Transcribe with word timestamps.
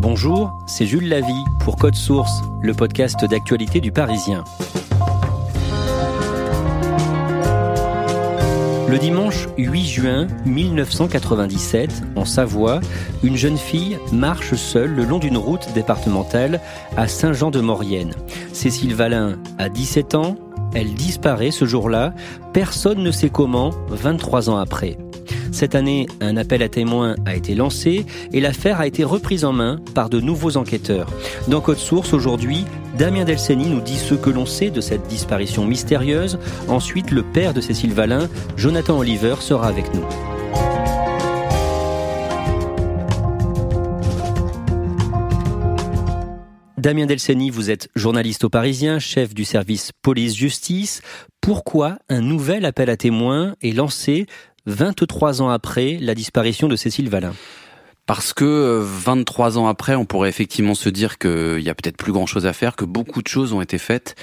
Bonjour, 0.00 0.56
c'est 0.68 0.86
Jules 0.86 1.08
Lavie 1.08 1.44
pour 1.58 1.74
Code 1.74 1.96
Source, 1.96 2.42
le 2.62 2.72
podcast 2.72 3.24
d'actualité 3.24 3.80
du 3.80 3.90
Parisien. 3.90 4.44
Le 8.88 8.96
dimanche 8.96 9.48
8 9.56 9.84
juin 9.84 10.26
1997, 10.46 12.04
en 12.14 12.24
Savoie, 12.24 12.78
une 13.24 13.36
jeune 13.36 13.58
fille 13.58 13.98
marche 14.12 14.54
seule 14.54 14.94
le 14.94 15.04
long 15.04 15.18
d'une 15.18 15.36
route 15.36 15.66
départementale 15.74 16.60
à 16.96 17.08
Saint-Jean-de-Maurienne. 17.08 18.14
Cécile 18.52 18.94
Valin 18.94 19.36
a 19.58 19.68
17 19.68 20.14
ans, 20.14 20.36
elle 20.74 20.94
disparaît 20.94 21.50
ce 21.50 21.64
jour-là, 21.64 22.14
personne 22.52 23.02
ne 23.02 23.10
sait 23.10 23.30
comment, 23.30 23.70
23 23.88 24.48
ans 24.48 24.58
après. 24.58 24.96
Cette 25.52 25.74
année, 25.74 26.06
un 26.20 26.36
appel 26.36 26.62
à 26.62 26.68
témoins 26.68 27.14
a 27.26 27.34
été 27.34 27.54
lancé 27.54 28.06
et 28.32 28.40
l'affaire 28.40 28.80
a 28.80 28.86
été 28.86 29.04
reprise 29.04 29.44
en 29.44 29.52
main 29.52 29.80
par 29.94 30.10
de 30.10 30.20
nouveaux 30.20 30.56
enquêteurs. 30.56 31.08
Dans 31.48 31.60
Code 31.60 31.78
Source, 31.78 32.12
aujourd'hui, 32.12 32.64
Damien 32.96 33.24
Delceni 33.24 33.66
nous 33.66 33.80
dit 33.80 33.96
ce 33.96 34.14
que 34.14 34.30
l'on 34.30 34.46
sait 34.46 34.70
de 34.70 34.80
cette 34.80 35.06
disparition 35.08 35.64
mystérieuse. 35.64 36.38
Ensuite, 36.68 37.10
le 37.10 37.22
père 37.22 37.54
de 37.54 37.60
Cécile 37.60 37.92
Valin, 37.92 38.28
Jonathan 38.56 38.98
Oliver, 38.98 39.36
sera 39.40 39.68
avec 39.68 39.92
nous. 39.94 40.04
Damien 46.78 47.06
Delceni, 47.06 47.50
vous 47.50 47.70
êtes 47.70 47.88
journaliste 47.96 48.44
au 48.44 48.48
Parisien, 48.48 49.00
chef 49.00 49.34
du 49.34 49.44
service 49.44 49.90
police-justice. 50.00 51.02
Pourquoi 51.40 51.98
un 52.08 52.20
nouvel 52.20 52.64
appel 52.64 52.88
à 52.88 52.96
témoins 52.96 53.56
est 53.62 53.72
lancé 53.72 54.26
23 54.68 55.42
ans 55.42 55.48
après 55.48 55.98
la 56.00 56.14
disparition 56.14 56.68
de 56.68 56.76
Cécile 56.76 57.08
Valin 57.08 57.34
parce 58.06 58.32
que 58.32 58.80
23 58.82 59.58
ans 59.58 59.66
après, 59.66 59.94
on 59.94 60.06
pourrait 60.06 60.30
effectivement 60.30 60.74
se 60.74 60.88
dire 60.88 61.18
qu'il 61.18 61.60
y 61.60 61.68
a 61.68 61.74
peut-être 61.74 61.98
plus 61.98 62.12
grand-chose 62.12 62.46
à 62.46 62.54
faire, 62.54 62.74
que 62.74 62.86
beaucoup 62.86 63.20
de 63.20 63.28
choses 63.28 63.52
ont 63.52 63.60
été 63.60 63.76
faites. 63.76 64.14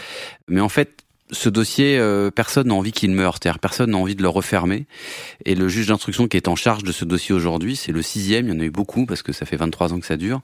Mais 0.47 0.59
en 0.59 0.69
fait, 0.69 1.04
ce 1.31 1.50
dossier, 1.50 1.97
euh, 1.97 2.30
personne 2.30 2.68
n'a 2.68 2.75
envie 2.75 2.91
qu'il 2.91 3.09
meure, 3.12 3.36
c'est-à-dire 3.41 3.58
personne 3.58 3.91
n'a 3.91 3.97
envie 3.97 4.16
de 4.16 4.22
le 4.22 4.30
refermer. 4.30 4.86
Et 5.44 5.56
le 5.56 5.68
juge 5.68 5.88
d'instruction 5.88 6.28
qui 6.28 6.38
est 6.38 6.47
en 6.47 6.56
charge 6.56 6.84
de 6.84 6.91
ce 6.91 7.03
dossier 7.03 7.34
aujourd'hui, 7.34 7.75
c'est 7.75 7.91
le 7.91 8.03
sixième, 8.03 8.47
il 8.47 8.53
y 8.53 8.56
en 8.56 8.59
a 8.59 8.63
eu 8.63 8.69
beaucoup 8.69 9.08
parce 9.08 9.24
que 9.24 9.34
ça 9.34 9.47
fait 9.47 9.58
23 9.58 9.94
ans 9.94 10.00
que 10.00 10.06
ça 10.06 10.18
dure, 10.18 10.41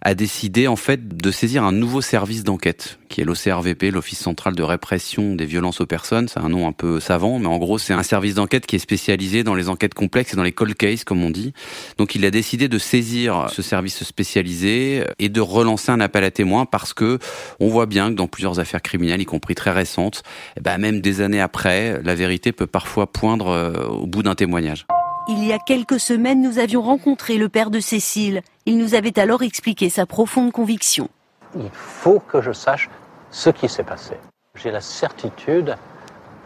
a 0.00 0.14
décidé 0.14 0.66
en 0.66 0.76
fait 0.76 1.16
de 1.16 1.30
saisir 1.30 1.62
un 1.62 1.72
nouveau 1.72 2.00
service 2.00 2.42
d'enquête, 2.42 2.98
qui 3.10 3.20
est 3.20 3.24
l'OCRVP, 3.24 3.90
l'Office 3.90 4.18
central 4.18 4.54
de 4.54 4.62
répression 4.62 5.34
des 5.34 5.44
violences 5.44 5.82
aux 5.82 5.86
personnes. 5.86 6.26
C'est 6.28 6.40
un 6.40 6.48
nom 6.48 6.66
un 6.66 6.72
peu 6.72 7.00
savant, 7.00 7.38
mais 7.38 7.46
en 7.46 7.58
gros 7.58 7.78
c'est 7.78 7.92
un 7.92 8.02
service 8.02 8.34
d'enquête 8.34 8.64
qui 8.64 8.76
est 8.76 8.80
spécialisé 8.80 9.44
dans 9.44 9.54
les 9.54 9.68
enquêtes 9.68 9.94
complexes 9.94 10.32
et 10.32 10.36
dans 10.36 10.42
les 10.42 10.52
cold 10.52 10.74
cases, 10.74 11.04
comme 11.04 11.22
on 11.22 11.30
dit. 11.30 11.52
Donc 11.98 12.14
il 12.14 12.24
a 12.24 12.30
décidé 12.30 12.68
de 12.68 12.78
saisir 12.78 13.48
ce 13.50 13.60
service 13.60 14.02
spécialisé 14.02 15.04
et 15.18 15.28
de 15.28 15.40
relancer 15.42 15.92
un 15.92 16.00
appel 16.00 16.24
à 16.24 16.30
témoins 16.30 16.64
parce 16.64 16.94
que 16.94 17.18
on 17.60 17.68
voit 17.68 17.86
bien 17.86 18.08
que 18.08 18.14
dans 18.14 18.26
plusieurs 18.26 18.58
affaires 18.58 18.82
criminelles, 18.82 19.20
y 19.20 19.26
compris 19.26 19.54
très 19.54 19.70
récentes, 19.70 20.14
et 20.56 20.60
ben 20.60 20.78
même 20.78 21.00
des 21.00 21.20
années 21.20 21.40
après, 21.40 22.00
la 22.02 22.14
vérité 22.14 22.52
peut 22.52 22.66
parfois 22.66 23.06
poindre 23.06 23.48
euh, 23.48 23.86
au 23.86 24.06
bout 24.06 24.22
d'un 24.22 24.34
témoignage. 24.34 24.86
Il 25.28 25.42
y 25.44 25.52
a 25.52 25.58
quelques 25.58 26.00
semaines, 26.00 26.42
nous 26.42 26.58
avions 26.58 26.82
rencontré 26.82 27.38
le 27.38 27.48
père 27.48 27.70
de 27.70 27.80
Cécile. 27.80 28.42
Il 28.66 28.76
nous 28.76 28.94
avait 28.94 29.18
alors 29.18 29.42
expliqué 29.42 29.88
sa 29.88 30.04
profonde 30.04 30.52
conviction. 30.52 31.08
Il 31.56 31.70
faut 31.72 32.20
que 32.20 32.42
je 32.42 32.52
sache 32.52 32.90
ce 33.30 33.48
qui 33.48 33.68
s'est 33.68 33.84
passé. 33.84 34.14
J'ai 34.54 34.70
la 34.70 34.80
certitude 34.80 35.76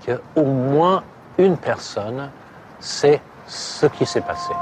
qu'au 0.04 0.44
moins 0.44 1.02
une 1.38 1.56
personne 1.56 2.30
sait 2.78 3.20
ce 3.46 3.86
qui 3.86 4.06
s'est 4.06 4.20
passé. 4.20 4.52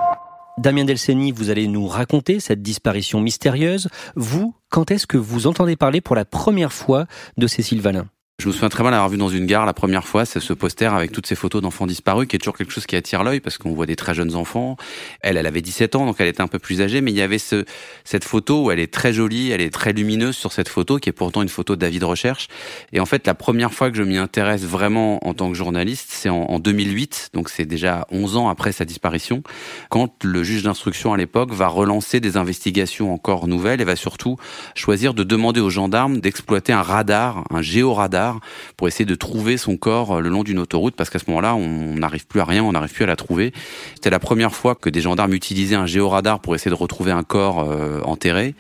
Damien 0.58 0.84
Delceni, 0.84 1.32
vous 1.32 1.50
allez 1.50 1.68
nous 1.68 1.86
raconter 1.86 2.40
cette 2.40 2.62
disparition 2.62 3.20
mystérieuse. 3.20 3.88
Vous, 4.14 4.54
quand 4.70 4.90
est-ce 4.90 5.06
que 5.06 5.18
vous 5.18 5.46
entendez 5.46 5.76
parler 5.76 6.00
pour 6.00 6.16
la 6.16 6.24
première 6.24 6.72
fois 6.72 7.06
de 7.36 7.46
Cécile 7.46 7.82
Valin 7.82 8.06
je 8.38 8.48
me 8.48 8.52
souviens 8.52 8.68
très 8.68 8.82
mal 8.82 8.92
d'avoir 8.92 9.08
vu 9.08 9.16
dans 9.16 9.30
une 9.30 9.46
gare 9.46 9.64
la 9.64 9.72
première 9.72 10.06
fois, 10.06 10.26
c'est 10.26 10.40
ce 10.40 10.52
poster 10.52 10.92
avec 10.94 11.10
toutes 11.10 11.26
ces 11.26 11.34
photos 11.34 11.62
d'enfants 11.62 11.86
disparus, 11.86 12.28
qui 12.28 12.36
est 12.36 12.38
toujours 12.38 12.56
quelque 12.56 12.70
chose 12.70 12.84
qui 12.84 12.94
attire 12.94 13.24
l'œil 13.24 13.40
parce 13.40 13.56
qu'on 13.56 13.72
voit 13.72 13.86
des 13.86 13.96
très 13.96 14.14
jeunes 14.14 14.34
enfants. 14.34 14.76
Elle, 15.22 15.38
elle 15.38 15.46
avait 15.46 15.62
17 15.62 15.96
ans, 15.96 16.04
donc 16.04 16.16
elle 16.18 16.28
était 16.28 16.42
un 16.42 16.46
peu 16.46 16.58
plus 16.58 16.82
âgée, 16.82 17.00
mais 17.00 17.12
il 17.12 17.16
y 17.16 17.22
avait 17.22 17.38
ce, 17.38 17.64
cette 18.04 18.24
photo 18.24 18.64
où 18.64 18.70
elle 18.70 18.78
est 18.78 18.92
très 18.92 19.14
jolie, 19.14 19.52
elle 19.52 19.62
est 19.62 19.72
très 19.72 19.94
lumineuse 19.94 20.36
sur 20.36 20.52
cette 20.52 20.68
photo, 20.68 20.98
qui 20.98 21.08
est 21.08 21.12
pourtant 21.12 21.40
une 21.40 21.48
photo 21.48 21.76
de 21.76 21.80
David 21.80 22.04
Recherche. 22.04 22.48
Et 22.92 23.00
en 23.00 23.06
fait, 23.06 23.26
la 23.26 23.32
première 23.32 23.72
fois 23.72 23.90
que 23.90 23.96
je 23.96 24.02
m'y 24.02 24.18
intéresse 24.18 24.64
vraiment 24.64 25.26
en 25.26 25.32
tant 25.32 25.48
que 25.48 25.54
journaliste, 25.54 26.08
c'est 26.10 26.28
en, 26.28 26.42
en 26.42 26.58
2008, 26.58 27.30
donc 27.32 27.48
c'est 27.48 27.64
déjà 27.64 28.06
11 28.10 28.36
ans 28.36 28.48
après 28.50 28.72
sa 28.72 28.84
disparition, 28.84 29.42
quand 29.88 30.24
le 30.24 30.44
juge 30.44 30.62
d'instruction 30.62 31.14
à 31.14 31.16
l'époque 31.16 31.52
va 31.52 31.68
relancer 31.68 32.20
des 32.20 32.36
investigations 32.36 33.14
encore 33.14 33.48
nouvelles 33.48 33.80
et 33.80 33.84
va 33.84 33.96
surtout 33.96 34.36
choisir 34.74 35.14
de 35.14 35.22
demander 35.22 35.60
aux 35.60 35.70
gendarmes 35.70 36.20
d'exploiter 36.20 36.74
un 36.74 36.82
radar, 36.82 37.44
un 37.50 37.62
géoradar 37.62 38.25
pour 38.76 38.88
essayer 38.88 39.04
de 39.04 39.14
trouver 39.14 39.56
son 39.56 39.76
corps 39.76 40.16
euh, 40.16 40.20
le 40.20 40.28
long 40.28 40.42
d'une 40.42 40.58
autoroute 40.58 40.94
parce 40.96 41.10
qu'à 41.10 41.18
ce 41.18 41.24
moment-là, 41.28 41.54
on 41.54 41.94
n'arrive 41.94 42.26
plus 42.26 42.40
à 42.40 42.44
rien, 42.44 42.62
on 42.62 42.72
n'arrive 42.72 42.92
plus 42.92 43.04
à 43.04 43.06
la 43.06 43.16
trouver. 43.16 43.52
C'était 43.94 44.10
la 44.10 44.18
première 44.18 44.54
fois 44.54 44.74
que 44.74 44.90
des 44.90 45.00
gendarmes 45.00 45.34
utilisaient 45.34 45.76
un 45.76 45.86
géoradar 45.86 46.40
pour 46.40 46.54
essayer 46.54 46.70
de 46.70 46.76
retrouver 46.76 47.12
un 47.12 47.22
corps 47.22 47.60
euh, 47.60 48.00
enterré. 48.02 48.54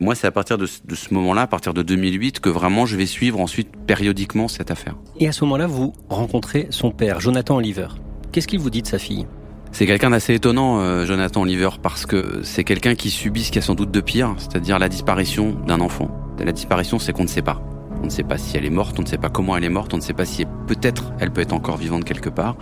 moi, 0.00 0.14
c'est 0.14 0.26
à 0.26 0.32
partir 0.32 0.58
de 0.58 0.66
ce, 0.66 0.80
de 0.84 0.94
ce 0.94 1.12
moment-là, 1.14 1.42
à 1.42 1.46
partir 1.46 1.74
de 1.74 1.82
2008, 1.82 2.40
que 2.40 2.48
vraiment 2.48 2.86
je 2.86 2.96
vais 2.96 3.06
suivre 3.06 3.40
ensuite 3.40 3.68
périodiquement 3.86 4.48
cette 4.48 4.70
affaire. 4.70 4.94
Et 5.18 5.28
à 5.28 5.32
ce 5.32 5.44
moment-là, 5.44 5.66
vous 5.66 5.92
rencontrez 6.08 6.66
son 6.70 6.90
père, 6.90 7.20
Jonathan 7.20 7.56
Oliver. 7.56 7.88
Qu'est-ce 8.32 8.46
qu'il 8.46 8.60
vous 8.60 8.70
dit 8.70 8.82
de 8.82 8.86
sa 8.86 8.98
fille? 8.98 9.26
C'est 9.72 9.86
quelqu'un 9.86 10.10
d'assez 10.10 10.34
étonnant, 10.34 10.80
euh, 10.80 11.06
Jonathan 11.06 11.42
Oliver, 11.42 11.70
parce 11.82 12.04
que 12.06 12.40
c'est 12.42 12.64
quelqu'un 12.64 12.94
qui 12.94 13.10
subit 13.10 13.44
ce 13.44 13.50
qu'il 13.50 13.60
y 13.60 13.64
a 13.64 13.66
sans 13.66 13.74
doute 13.74 13.90
de 13.90 14.00
pire, 14.00 14.34
c'est-à-dire 14.38 14.78
la 14.78 14.88
disparition 14.88 15.56
d'un 15.66 15.80
enfant. 15.80 16.10
La 16.38 16.52
disparition, 16.52 16.98
c'est 16.98 17.12
qu'on 17.12 17.24
ne 17.24 17.28
sait 17.28 17.42
pas. 17.42 17.60
On 18.02 18.06
ne 18.06 18.10
sait 18.10 18.22
pas 18.22 18.38
si 18.38 18.56
elle 18.56 18.64
est 18.64 18.70
morte, 18.70 18.98
on 18.98 19.02
ne 19.02 19.06
sait 19.06 19.18
pas 19.18 19.28
comment 19.28 19.56
elle 19.56 19.64
est 19.64 19.68
morte, 19.68 19.92
on 19.92 19.98
ne 19.98 20.02
sait 20.02 20.14
pas 20.14 20.24
si 20.24 20.46
peut-être 20.66 21.12
elle 21.20 21.30
peut 21.30 21.42
être 21.42 21.52
encore 21.52 21.76
vivante 21.76 22.04
quelque 22.04 22.30
part. 22.30 22.56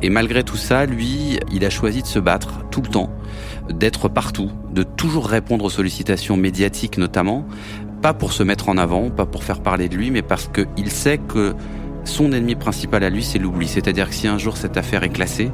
Et 0.00 0.08
malgré 0.08 0.44
tout 0.44 0.56
ça, 0.56 0.86
lui, 0.86 1.38
il 1.52 1.64
a 1.64 1.70
choisi 1.70 2.02
de 2.02 2.06
se 2.06 2.18
battre 2.18 2.64
tout 2.70 2.80
le 2.80 2.88
temps, 2.88 3.10
d'être 3.70 4.08
partout, 4.08 4.50
de 4.72 4.82
toujours 4.82 5.28
répondre 5.28 5.64
aux 5.64 5.70
sollicitations 5.70 6.36
médiatiques 6.36 6.98
notamment, 6.98 7.46
pas 8.00 8.14
pour 8.14 8.32
se 8.32 8.42
mettre 8.42 8.68
en 8.68 8.78
avant, 8.78 9.10
pas 9.10 9.26
pour 9.26 9.44
faire 9.44 9.60
parler 9.60 9.88
de 9.88 9.96
lui, 9.96 10.10
mais 10.10 10.22
parce 10.22 10.48
qu'il 10.48 10.90
sait 10.90 11.18
que 11.18 11.54
son 12.04 12.32
ennemi 12.32 12.54
principal 12.54 13.04
à 13.04 13.10
lui, 13.10 13.22
c'est 13.22 13.38
l'oubli. 13.38 13.68
C'est-à-dire 13.68 14.08
que 14.08 14.14
si 14.14 14.26
un 14.26 14.38
jour 14.38 14.56
cette 14.56 14.76
affaire 14.76 15.04
est 15.04 15.10
classée, 15.10 15.50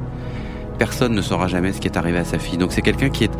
personne 0.79 1.13
ne 1.13 1.21
saura 1.21 1.47
jamais 1.47 1.73
ce 1.73 1.79
qui 1.79 1.87
est 1.87 1.97
arrivé 1.97 2.17
à 2.17 2.23
sa 2.23 2.39
fille. 2.39 2.57
Donc 2.57 2.71
c'est 2.71 2.81
quelqu'un 2.81 3.09
qui 3.09 3.25
est, 3.25 3.31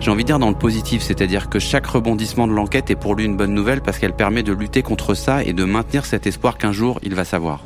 j'ai 0.00 0.10
envie 0.10 0.22
de 0.22 0.28
dire, 0.28 0.38
dans 0.38 0.48
le 0.48 0.54
positif, 0.54 1.02
c'est-à-dire 1.02 1.50
que 1.50 1.58
chaque 1.58 1.86
rebondissement 1.86 2.46
de 2.46 2.52
l'enquête 2.52 2.90
est 2.90 2.96
pour 2.96 3.14
lui 3.14 3.26
une 3.26 3.36
bonne 3.36 3.52
nouvelle 3.52 3.82
parce 3.82 3.98
qu'elle 3.98 4.14
permet 4.14 4.42
de 4.42 4.52
lutter 4.52 4.82
contre 4.82 5.14
ça 5.14 5.44
et 5.44 5.52
de 5.52 5.64
maintenir 5.64 6.06
cet 6.06 6.26
espoir 6.26 6.56
qu'un 6.56 6.72
jour 6.72 7.00
il 7.02 7.14
va 7.14 7.24
savoir. 7.24 7.64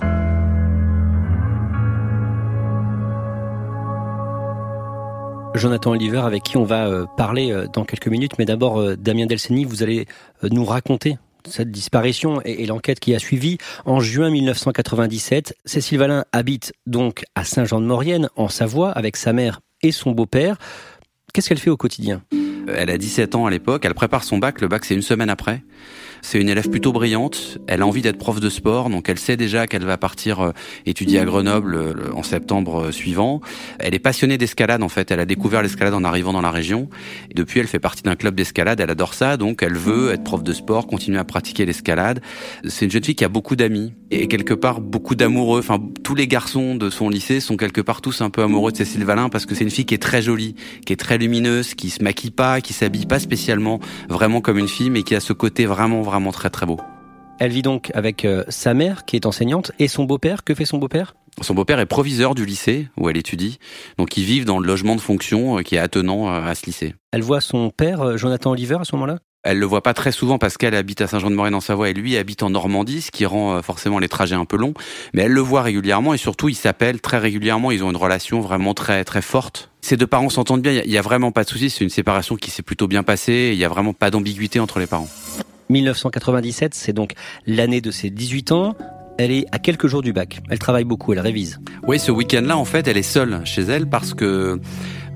Jonathan 5.54 5.90
Oliver, 5.90 6.18
avec 6.18 6.42
qui 6.44 6.56
on 6.56 6.64
va 6.64 6.86
euh, 6.86 7.06
parler 7.16 7.52
euh, 7.52 7.66
dans 7.66 7.84
quelques 7.84 8.08
minutes. 8.08 8.32
Mais 8.38 8.44
d'abord, 8.44 8.80
euh, 8.80 8.96
Damien 8.96 9.26
Delceni, 9.26 9.64
vous 9.64 9.82
allez 9.82 10.06
nous 10.42 10.64
raconter 10.64 11.18
cette 11.46 11.70
disparition 11.70 12.40
et, 12.44 12.66
l'enquête 12.66 13.00
qui 13.00 13.14
a 13.14 13.18
suivi, 13.18 13.58
en 13.84 14.00
juin 14.00 14.30
1997, 14.30 15.56
Cécile 15.64 15.98
Valin 15.98 16.24
habite 16.32 16.72
donc 16.86 17.24
à 17.34 17.44
Saint-Jean-de-Maurienne, 17.44 18.28
en 18.36 18.48
Savoie, 18.48 18.90
avec 18.90 19.16
sa 19.16 19.32
mère 19.32 19.60
et 19.82 19.92
son 19.92 20.12
beau-père. 20.12 20.56
Qu'est-ce 21.32 21.48
qu'elle 21.48 21.58
fait 21.58 21.70
au 21.70 21.76
quotidien? 21.76 22.22
Elle 22.74 22.90
a 22.90 22.98
17 22.98 23.34
ans 23.34 23.46
à 23.46 23.50
l'époque, 23.50 23.84
elle 23.84 23.94
prépare 23.94 24.24
son 24.24 24.38
bac, 24.38 24.60
le 24.60 24.68
bac 24.68 24.84
c'est 24.84 24.94
une 24.94 25.02
semaine 25.02 25.30
après. 25.30 25.62
C'est 26.22 26.40
une 26.40 26.48
élève 26.48 26.68
plutôt 26.68 26.92
brillante. 26.92 27.58
Elle 27.66 27.82
a 27.82 27.86
envie 27.86 28.02
d'être 28.02 28.18
prof 28.18 28.40
de 28.40 28.50
sport, 28.50 28.90
donc 28.90 29.08
elle 29.08 29.18
sait 29.18 29.36
déjà 29.36 29.66
qu'elle 29.66 29.84
va 29.84 29.96
partir 29.96 30.40
euh, 30.40 30.52
étudier 30.86 31.20
à 31.20 31.24
Grenoble 31.24 31.74
euh, 31.74 31.94
en 32.14 32.22
septembre 32.22 32.86
euh, 32.86 32.92
suivant. 32.92 33.40
Elle 33.78 33.94
est 33.94 33.98
passionnée 33.98 34.38
d'escalade 34.38 34.82
en 34.82 34.88
fait. 34.88 35.10
Elle 35.10 35.20
a 35.20 35.26
découvert 35.26 35.62
l'escalade 35.62 35.94
en 35.94 36.04
arrivant 36.04 36.32
dans 36.32 36.40
la 36.40 36.50
région. 36.50 36.88
Et 37.30 37.34
depuis, 37.34 37.60
elle 37.60 37.66
fait 37.66 37.78
partie 37.78 38.02
d'un 38.02 38.16
club 38.16 38.34
d'escalade. 38.34 38.80
Elle 38.80 38.90
adore 38.90 39.14
ça, 39.14 39.36
donc 39.36 39.62
elle 39.62 39.76
veut 39.76 40.12
être 40.12 40.24
prof 40.24 40.42
de 40.42 40.52
sport, 40.52 40.86
continuer 40.86 41.18
à 41.18 41.24
pratiquer 41.24 41.66
l'escalade. 41.66 42.20
C'est 42.66 42.84
une 42.84 42.90
jeune 42.90 43.04
fille 43.04 43.14
qui 43.14 43.24
a 43.24 43.28
beaucoup 43.28 43.56
d'amis 43.56 43.92
et 44.10 44.28
quelque 44.28 44.54
part 44.54 44.80
beaucoup 44.80 45.14
d'amoureux. 45.14 45.60
Enfin, 45.60 45.78
tous 46.02 46.14
les 46.14 46.26
garçons 46.26 46.74
de 46.74 46.90
son 46.90 47.08
lycée 47.08 47.40
sont 47.40 47.56
quelque 47.56 47.80
part 47.80 48.00
tous 48.00 48.20
un 48.20 48.30
peu 48.30 48.42
amoureux 48.42 48.72
de 48.72 48.76
Cécile 48.76 49.04
Valin 49.04 49.28
parce 49.28 49.46
que 49.46 49.54
c'est 49.54 49.64
une 49.64 49.70
fille 49.70 49.86
qui 49.86 49.94
est 49.94 50.02
très 50.02 50.22
jolie, 50.22 50.54
qui 50.86 50.92
est 50.92 50.96
très 50.96 51.18
lumineuse, 51.18 51.74
qui 51.74 51.90
se 51.90 52.02
maquille 52.02 52.30
pas, 52.30 52.60
qui 52.60 52.72
s'habille 52.72 53.06
pas 53.06 53.18
spécialement 53.18 53.80
vraiment 54.08 54.40
comme 54.40 54.58
une 54.58 54.68
fille, 54.68 54.90
mais 54.90 55.02
qui 55.02 55.14
a 55.14 55.20
ce 55.20 55.32
côté 55.32 55.66
vraiment 55.66 56.02
vraiment 56.08 56.32
très 56.32 56.50
très 56.50 56.66
beau. 56.66 56.78
Elle 57.38 57.52
vit 57.52 57.62
donc 57.62 57.92
avec 57.94 58.24
euh, 58.24 58.42
sa 58.48 58.74
mère 58.74 59.04
qui 59.04 59.14
est 59.14 59.24
enseignante 59.24 59.70
et 59.78 59.86
son 59.86 60.04
beau-père. 60.04 60.42
Que 60.42 60.54
fait 60.54 60.64
son 60.64 60.78
beau-père? 60.78 61.14
Son 61.40 61.54
beau-père 61.54 61.78
est 61.78 61.86
proviseur 61.86 62.34
du 62.34 62.44
lycée 62.44 62.88
où 62.96 63.08
elle 63.08 63.16
étudie, 63.16 63.60
donc 63.96 64.16
ils 64.16 64.24
vivent 64.24 64.44
dans 64.44 64.58
le 64.58 64.66
logement 64.66 64.96
de 64.96 65.00
fonction 65.00 65.58
euh, 65.58 65.62
qui 65.62 65.76
est 65.76 65.78
attenant 65.78 66.28
euh, 66.28 66.42
à 66.42 66.54
ce 66.56 66.66
lycée. 66.66 66.96
Elle 67.12 67.22
voit 67.22 67.40
son 67.40 67.70
père, 67.70 68.18
Jonathan 68.18 68.50
Oliver, 68.50 68.78
à 68.80 68.84
ce 68.84 68.96
moment-là? 68.96 69.18
Elle 69.44 69.60
le 69.60 69.66
voit 69.66 69.84
pas 69.84 69.94
très 69.94 70.10
souvent 70.10 70.36
parce 70.36 70.58
qu'elle 70.58 70.74
habite 70.74 71.00
à 71.00 71.06
Saint-Jean-de-Maurienne 71.06 71.54
en 71.54 71.60
Savoie 71.60 71.90
et 71.90 71.94
lui 71.94 72.16
habite 72.16 72.42
en 72.42 72.50
Normandie, 72.50 73.02
ce 73.02 73.12
qui 73.12 73.24
rend 73.24 73.62
forcément 73.62 74.00
les 74.00 74.08
trajets 74.08 74.34
un 74.34 74.44
peu 74.44 74.56
longs. 74.56 74.74
Mais 75.14 75.22
elle 75.22 75.32
le 75.32 75.40
voit 75.40 75.62
régulièrement 75.62 76.12
et 76.12 76.18
surtout 76.18 76.48
ils 76.48 76.56
s'appellent 76.56 77.00
très 77.00 77.18
régulièrement. 77.18 77.70
Ils 77.70 77.84
ont 77.84 77.90
une 77.90 77.96
relation 77.96 78.40
vraiment 78.40 78.74
très 78.74 79.04
très 79.04 79.22
forte. 79.22 79.70
Ces 79.80 79.96
deux 79.96 80.08
parents 80.08 80.28
s'entendent 80.28 80.60
bien. 80.60 80.72
Il 80.84 80.90
y, 80.90 80.98
a 80.98 81.02
vraiment 81.02 81.30
pas 81.30 81.44
de 81.44 81.48
souci. 81.48 81.70
C'est 81.70 81.84
une 81.84 81.88
séparation 81.88 82.34
qui 82.34 82.50
s'est 82.50 82.64
plutôt 82.64 82.88
bien 82.88 83.04
passée. 83.04 83.50
Il 83.52 83.58
y 83.58 83.64
a 83.64 83.68
vraiment 83.68 83.92
pas 83.92 84.10
d'ambiguïté 84.10 84.58
entre 84.58 84.80
les 84.80 84.88
parents. 84.88 85.08
1997, 85.70 86.74
c'est 86.74 86.92
donc 86.92 87.14
l'année 87.46 87.80
de 87.80 87.90
ses 87.90 88.10
18 88.10 88.52
ans. 88.52 88.76
Elle 89.18 89.32
est 89.32 89.46
à 89.50 89.58
quelques 89.58 89.88
jours 89.88 90.02
du 90.02 90.12
bac. 90.12 90.40
Elle 90.48 90.60
travaille 90.60 90.84
beaucoup, 90.84 91.12
elle 91.12 91.18
révise. 91.18 91.60
Oui, 91.86 91.98
ce 91.98 92.12
week-end-là, 92.12 92.56
en 92.56 92.64
fait, 92.64 92.86
elle 92.86 92.96
est 92.96 93.02
seule 93.02 93.40
chez 93.44 93.62
elle 93.62 93.88
parce 93.88 94.14
que 94.14 94.60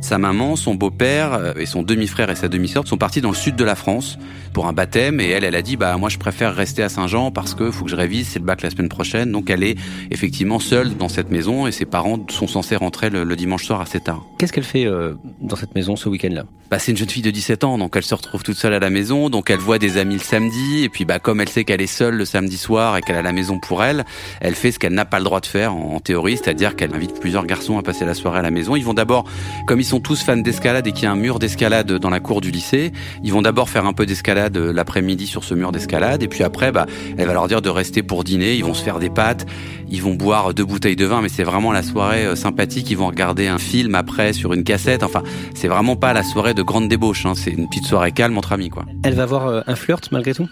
sa 0.02 0.18
maman, 0.18 0.56
son 0.56 0.74
beau-père 0.74 1.32
euh, 1.32 1.52
et 1.56 1.64
son 1.64 1.84
demi-frère 1.84 2.28
et 2.28 2.34
sa 2.34 2.48
demi-sœur 2.48 2.86
sont 2.86 2.98
partis 2.98 3.20
dans 3.20 3.30
le 3.30 3.36
sud 3.36 3.54
de 3.54 3.62
la 3.62 3.76
France 3.76 4.18
pour 4.52 4.66
un 4.66 4.72
baptême 4.72 5.20
et 5.20 5.28
elle, 5.28 5.44
elle 5.44 5.54
a 5.54 5.62
dit 5.62 5.76
bah 5.76 5.96
moi 5.96 6.08
je 6.08 6.18
préfère 6.18 6.54
rester 6.54 6.82
à 6.82 6.88
Saint-Jean 6.88 7.30
parce 7.30 7.54
que 7.54 7.70
faut 7.70 7.84
que 7.84 7.90
je 7.90 7.96
révise, 7.96 8.26
c'est 8.26 8.40
le 8.40 8.44
bac 8.44 8.62
la 8.62 8.70
semaine 8.70 8.88
prochaine. 8.88 9.30
Donc 9.30 9.48
elle 9.48 9.62
est 9.62 9.76
effectivement 10.10 10.58
seule 10.58 10.96
dans 10.96 11.08
cette 11.08 11.30
maison 11.30 11.68
et 11.68 11.72
ses 11.72 11.84
parents 11.84 12.18
sont 12.30 12.48
censés 12.48 12.74
rentrer 12.74 13.10
le, 13.10 13.36
dimanche 13.36 13.64
soir 13.64 13.80
assez 13.80 14.00
tard. 14.00 14.26
Qu'est-ce 14.38 14.52
qu'elle 14.52 14.64
fait 14.64 14.86
euh, 14.86 15.14
dans 15.40 15.56
cette 15.56 15.76
maison 15.76 15.94
ce 15.94 16.08
week-end-là? 16.08 16.44
Bah 16.72 16.78
c'est 16.78 16.90
une 16.90 16.96
jeune 16.96 17.10
fille 17.10 17.20
de 17.20 17.30
17 17.30 17.64
ans 17.64 17.76
donc 17.76 17.92
elle 17.96 18.02
se 18.02 18.14
retrouve 18.14 18.42
toute 18.42 18.56
seule 18.56 18.72
à 18.72 18.78
la 18.78 18.88
maison 18.88 19.28
donc 19.28 19.50
elle 19.50 19.58
voit 19.58 19.78
des 19.78 19.98
amis 19.98 20.14
le 20.14 20.22
samedi 20.22 20.84
et 20.84 20.88
puis 20.88 21.04
bah 21.04 21.18
comme 21.18 21.42
elle 21.42 21.50
sait 21.50 21.64
qu'elle 21.64 21.82
est 21.82 21.86
seule 21.86 22.14
le 22.14 22.24
samedi 22.24 22.56
soir 22.56 22.96
et 22.96 23.02
qu'elle 23.02 23.16
a 23.16 23.20
la 23.20 23.32
maison 23.32 23.58
pour 23.58 23.84
elle, 23.84 24.06
elle 24.40 24.54
fait 24.54 24.72
ce 24.72 24.78
qu'elle 24.78 24.94
n'a 24.94 25.04
pas 25.04 25.18
le 25.18 25.24
droit 25.24 25.40
de 25.40 25.46
faire 25.46 25.74
en, 25.74 25.96
en 25.96 26.00
théorie, 26.00 26.38
c'est-à-dire 26.38 26.74
qu'elle 26.74 26.94
invite 26.94 27.20
plusieurs 27.20 27.44
garçons 27.44 27.76
à 27.76 27.82
passer 27.82 28.06
la 28.06 28.14
soirée 28.14 28.38
à 28.38 28.42
la 28.42 28.50
maison. 28.50 28.74
Ils 28.74 28.86
vont 28.86 28.94
d'abord 28.94 29.24
comme 29.66 29.80
ils 29.80 29.84
sont 29.84 30.00
tous 30.00 30.22
fans 30.22 30.38
d'escalade 30.38 30.86
et 30.86 30.92
qu'il 30.92 31.02
y 31.02 31.06
a 31.08 31.12
un 31.12 31.16
mur 31.16 31.38
d'escalade 31.38 31.92
dans 31.92 32.08
la 32.08 32.20
cour 32.20 32.40
du 32.40 32.50
lycée, 32.50 32.92
ils 33.22 33.34
vont 33.34 33.42
d'abord 33.42 33.68
faire 33.68 33.84
un 33.84 33.92
peu 33.92 34.06
d'escalade 34.06 34.56
l'après-midi 34.56 35.26
sur 35.26 35.44
ce 35.44 35.52
mur 35.52 35.72
d'escalade 35.72 36.22
et 36.22 36.28
puis 36.28 36.42
après, 36.42 36.72
bah, 36.72 36.86
elle 37.18 37.26
va 37.26 37.34
leur 37.34 37.48
dire 37.48 37.60
de 37.60 37.68
rester 37.68 38.02
pour 38.02 38.24
dîner. 38.24 38.54
Ils 38.54 38.64
vont 38.64 38.72
se 38.72 38.82
faire 38.82 38.98
des 38.98 39.10
pâtes, 39.10 39.44
ils 39.90 40.00
vont 40.00 40.14
boire 40.14 40.54
deux 40.54 40.64
bouteilles 40.64 40.96
de 40.96 41.04
vin, 41.04 41.20
mais 41.20 41.28
c'est 41.28 41.44
vraiment 41.44 41.70
la 41.70 41.82
soirée 41.82 42.24
euh, 42.24 42.34
sympathique. 42.34 42.90
Ils 42.90 42.96
vont 42.96 43.08
regarder 43.08 43.48
un 43.48 43.58
film 43.58 43.94
après 43.94 44.32
sur 44.32 44.54
une 44.54 44.64
cassette. 44.64 45.02
Enfin, 45.02 45.22
c'est 45.54 45.68
vraiment 45.68 45.96
pas 45.96 46.14
la 46.14 46.22
soirée 46.22 46.54
de 46.54 46.61
grande 46.62 46.88
débauche. 46.88 47.26
Hein. 47.26 47.34
C'est 47.34 47.50
une 47.50 47.68
petite 47.68 47.86
soirée 47.86 48.12
calme 48.12 48.36
entre 48.38 48.52
amis, 48.52 48.70
quoi. 48.70 48.84
Elle 49.04 49.14
va 49.14 49.24
avoir 49.24 49.46
euh, 49.46 49.60
un 49.66 49.76
flirt 49.76 50.10
malgré 50.12 50.34
tout? 50.34 50.48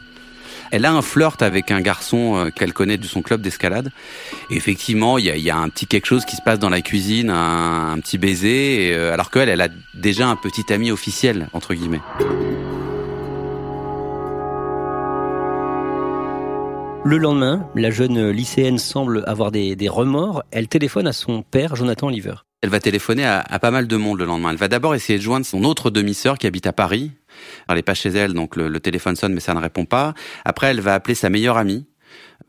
Elle 0.73 0.85
a 0.85 0.93
un 0.93 1.03
flirt 1.03 1.43
avec 1.43 1.71
un 1.71 1.81
garçon 1.81 2.37
euh, 2.37 2.51
qu'elle 2.51 2.73
connaît 2.73 2.97
de 2.97 3.05
son 3.05 3.23
club 3.23 3.41
d'escalade. 3.41 3.91
effectivement, 4.51 5.19
il 5.19 5.27
y 5.27 5.51
a, 5.51 5.57
un 5.57 5.69
petit 5.69 5.87
quelque 5.87 6.07
chose 6.07 6.25
qui 6.25 6.37
se 6.37 6.43
passe 6.43 6.59
dans 6.59 6.69
la 6.69 6.81
cuisine, 6.81 7.31
un, 7.31 7.99
petit 8.01 8.19
baiser, 8.19 8.93
euh, 8.95 9.13
alors 9.13 9.31
qu'elle, 9.31 9.49
elle 9.49 9.61
a 9.61 9.69
déjà 9.95 10.29
un 10.29 10.37
petit 10.37 10.73
ami 10.73 10.93
officiel, 10.93 11.49
entre 11.53 11.75
guillemets. 11.75 12.01
Le 17.03 17.17
lendemain, 17.17 17.67
la 17.75 17.91
jeune 17.91 18.31
lycéenne 18.31 18.79
semble 18.79 19.25
avoir 19.27 19.51
des, 19.51 19.77
remords. 19.89 20.45
Elle 20.51 20.69
téléphone 20.69 21.07
à 21.07 21.13
son 21.13 21.43
père, 21.43 21.75
Jonathan 21.75 22.09
Oliver. 22.09 22.35
Elle 22.63 22.69
va 22.69 22.81
téléphoner 22.81 23.25
à, 23.25 23.59
pas 23.59 23.71
mal 23.71 23.87
de 23.87 23.97
monde 23.97 24.19
le 24.19 24.27
lendemain. 24.27 24.51
Elle 24.51 24.57
va 24.57 24.69
d'abord 24.69 24.95
essayer 24.95 25.19
de 25.19 25.23
joindre 25.25 25.47
son 25.47 25.65
autre 25.65 25.91
demi-sœur 25.91 26.37
qui 26.37 26.47
habite 26.47 26.67
à 26.67 26.75
Paris, 26.75 27.13
elle 27.69 27.77
n'est 27.77 27.83
pas 27.83 27.95
chez 27.95 28.11
elle, 28.11 28.35
donc 28.35 28.57
le, 28.57 28.81
téléphone 28.81 29.17
sonne, 29.17 29.33
mais 29.33 29.41
ça 29.41 29.55
ne 29.55 29.61
répond 29.61 29.87
pas. 29.87 30.15
Après, 30.45 30.69
elle 30.69 30.81
va 30.81 30.95
appeler 30.95 31.15
sa 31.15 31.31
meilleure 31.31 31.57
amie, 31.57 31.87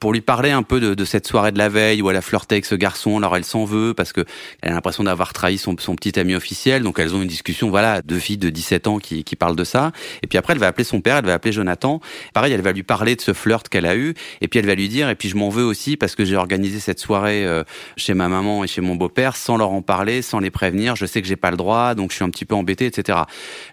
pour 0.02 0.14
lui 0.14 0.22
parler 0.22 0.50
un 0.50 0.64
peu 0.64 0.80
de, 0.80 0.96
de, 0.96 1.06
cette 1.06 1.28
soirée 1.28 1.52
de 1.52 1.60
la 1.60 1.70
veille 1.70 2.02
où 2.02 2.10
elle 2.10 2.18
a 2.18 2.22
flirté 2.22 2.56
avec 2.56 2.66
ce 2.66 2.74
garçon. 2.74 3.18
Alors 3.18 3.38
elle 3.38 3.46
s'en 3.46 3.66
veut 3.66 3.94
parce 3.94 4.14
que 4.14 4.26
elle 4.62 4.72
a 4.72 4.74
l'impression 4.74 5.04
d'avoir 5.04 5.32
trahi 5.32 5.60
son, 5.60 5.76
son, 5.78 5.96
petit 5.96 6.20
ami 6.20 6.34
officiel. 6.34 6.82
Donc 6.82 6.98
elles 6.98 7.14
ont 7.14 7.22
une 7.22 7.28
discussion, 7.28 7.70
voilà, 7.70 8.02
deux 8.02 8.18
filles 8.18 8.40
de 8.40 8.50
17 8.50 8.88
ans 8.88 8.98
qui, 8.98 9.24
qui 9.24 9.36
parlent 9.36 9.56
de 9.56 9.64
ça. 9.64 9.92
Et 10.24 10.28
puis 10.28 10.40
après, 10.40 10.54
elle 10.54 10.60
va 10.60 10.66
appeler 10.66 10.86
son 10.86 11.02
père, 11.02 11.18
elle 11.18 11.26
va 11.26 11.36
appeler 11.36 11.52
Jonathan. 11.52 12.02
Pareil, 12.34 12.52
elle 12.52 12.64
va 12.64 12.72
lui 12.72 12.82
parler 12.82 13.16
de 13.16 13.22
ce 13.22 13.32
flirt 13.34 13.70
qu'elle 13.70 13.86
a 13.86 13.96
eu. 13.96 14.16
Et 14.42 14.48
puis 14.48 14.58
elle 14.58 14.66
va 14.66 14.74
lui 14.74 14.90
dire, 14.90 15.08
et 15.08 15.14
puis 15.14 15.30
je 15.30 15.38
m'en 15.38 15.50
veux 15.50 15.64
aussi 15.64 15.98
parce 15.98 16.16
que 16.16 16.26
j'ai 16.26 16.36
organisé 16.36 16.80
cette 16.80 17.00
soirée 17.00 17.46
euh, 17.46 17.64
chez 17.96 18.16
ma 18.16 18.28
maman 18.28 18.64
et 18.64 18.68
chez 18.68 18.82
mon 18.82 18.96
beau-père 18.96 19.36
sans 19.36 19.56
leur 19.56 19.70
en 19.70 19.84
parler, 19.84 20.24
sans 20.24 20.40
les 20.40 20.50
prévenir. 20.50 20.96
Je 20.96 21.06
sais 21.06 21.22
que 21.22 21.28
j'ai 21.28 21.36
pas 21.36 21.52
le 21.52 21.58
droit, 21.58 21.94
donc 21.94 22.10
je 22.10 22.16
suis 22.16 22.26
un 22.26 22.32
petit 22.32 22.46
peu 22.46 22.56
embêté, 22.56 22.88
etc. 22.88 23.20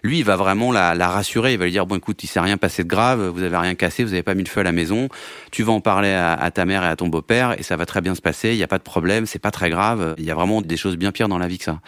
Lui, 0.03 0.19
il 0.19 0.25
va 0.25 0.35
vraiment 0.35 0.71
la, 0.71 0.93
la 0.93 1.07
rassurer. 1.07 1.53
Il 1.53 1.57
va 1.57 1.65
lui 1.65 1.71
dire, 1.71 1.87
bon 1.87 1.95
écoute, 1.95 2.23
il 2.23 2.27
s'est 2.27 2.39
rien 2.39 2.57
passé 2.57 2.83
de 2.83 2.87
grave, 2.87 3.29
vous 3.29 3.41
avez 3.41 3.57
rien 3.57 3.73
cassé, 3.73 4.03
vous 4.03 4.13
avez 4.13 4.21
pas 4.21 4.35
mis 4.35 4.43
le 4.43 4.49
feu 4.49 4.59
à 4.59 4.63
la 4.63 4.71
maison. 4.71 5.09
Tu 5.49 5.63
vas 5.63 5.73
en 5.73 5.81
parler 5.81 6.18
ta 6.51 6.65
mère 6.65 6.83
et 6.83 6.87
à 6.87 6.95
ton 6.95 7.07
beau-père 7.07 7.59
et 7.59 7.63
ça 7.63 7.75
va 7.75 7.85
très 7.85 8.01
bien 8.01 8.15
se 8.15 8.21
passer. 8.21 8.51
Il 8.51 8.57
n'y 8.57 8.63
a 8.63 8.67
pas 8.67 8.77
de 8.77 8.83
problème, 8.83 9.25
c'est 9.25 9.39
pas 9.39 9.51
très 9.51 9.69
grave. 9.69 10.15
Il 10.17 10.25
y 10.25 10.31
a 10.31 10.35
vraiment 10.35 10.61
des 10.61 10.77
choses 10.77 10.97
bien 10.97 11.11
pires 11.11 11.27
dans 11.27 11.37
la 11.37 11.47
vie 11.47 11.57
que 11.57 11.63
ça. 11.63 11.79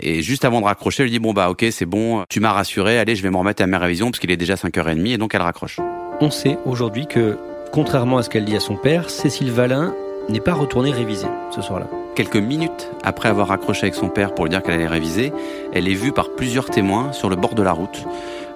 Et 0.00 0.22
juste 0.22 0.44
avant 0.44 0.60
de 0.60 0.66
raccrocher, 0.66 1.02
elle 1.02 1.08
lui 1.08 1.12
dit 1.12 1.18
bon 1.18 1.32
bah 1.32 1.50
ok 1.50 1.64
c'est 1.70 1.86
bon, 1.86 2.24
tu 2.28 2.40
m'as 2.40 2.52
rassuré, 2.52 2.98
allez 2.98 3.16
je 3.16 3.22
vais 3.22 3.30
me 3.30 3.36
remettre 3.36 3.62
à 3.62 3.66
ma 3.66 3.78
révision 3.78 4.10
parce 4.10 4.18
qu'il 4.18 4.30
est 4.30 4.36
déjà 4.36 4.54
5h30 4.54 5.06
et 5.06 5.18
donc 5.18 5.34
elle 5.34 5.42
raccroche. 5.42 5.78
On 6.20 6.30
sait 6.30 6.58
aujourd'hui 6.64 7.06
que 7.06 7.38
contrairement 7.72 8.18
à 8.18 8.22
ce 8.22 8.30
qu'elle 8.30 8.44
dit 8.44 8.56
à 8.56 8.60
son 8.60 8.76
père, 8.76 9.10
Cécile 9.10 9.50
Valin 9.50 9.94
n'est 10.30 10.40
pas 10.40 10.54
retournée 10.54 10.90
réviser 10.90 11.28
ce 11.50 11.62
soir-là. 11.62 11.86
Quelques 12.14 12.36
minutes 12.36 12.90
après 13.02 13.28
avoir 13.28 13.48
raccroché 13.48 13.84
avec 13.84 13.94
son 13.94 14.08
père 14.08 14.34
pour 14.34 14.44
lui 14.44 14.50
dire 14.50 14.62
qu'elle 14.62 14.74
allait 14.74 14.86
réviser, 14.86 15.32
elle 15.72 15.88
est 15.88 15.94
vue 15.94 16.12
par 16.12 16.30
plusieurs 16.30 16.68
témoins 16.70 17.12
sur 17.12 17.28
le 17.28 17.36
bord 17.36 17.54
de 17.54 17.62
la 17.62 17.72
route 17.72 18.04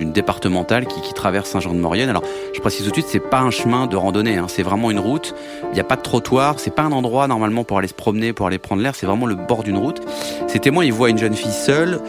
une 0.00 0.12
départementale 0.12 0.86
qui, 0.86 1.00
qui 1.00 1.14
traverse 1.14 1.50
Saint-Jean-de-Maurienne. 1.50 2.08
Alors, 2.08 2.22
je 2.54 2.60
précise 2.60 2.84
tout 2.84 2.90
de 2.90 2.94
suite, 2.94 3.06
c'est 3.08 3.20
pas 3.20 3.40
un 3.40 3.50
chemin 3.50 3.86
de 3.86 3.96
randonnée, 3.96 4.36
hein, 4.36 4.46
c'est 4.48 4.62
vraiment 4.62 4.90
une 4.90 4.98
route. 4.98 5.34
Il 5.70 5.74
n'y 5.74 5.80
a 5.80 5.84
pas 5.84 5.96
de 5.96 6.02
trottoir, 6.02 6.58
c'est 6.58 6.74
pas 6.74 6.82
un 6.82 6.92
endroit 6.92 7.26
normalement 7.28 7.64
pour 7.64 7.78
aller 7.78 7.88
se 7.88 7.94
promener, 7.94 8.32
pour 8.32 8.46
aller 8.46 8.58
prendre 8.58 8.82
l'air, 8.82 8.94
c'est 8.94 9.06
vraiment 9.06 9.26
le 9.26 9.34
bord 9.34 9.62
d'une 9.62 9.78
route. 9.78 10.00
Ces 10.46 10.58
témoins, 10.58 10.84
ils 10.84 10.92
voient 10.92 11.10
une 11.10 11.18
jeune 11.18 11.34
fille 11.34 11.52
seule. 11.52 12.00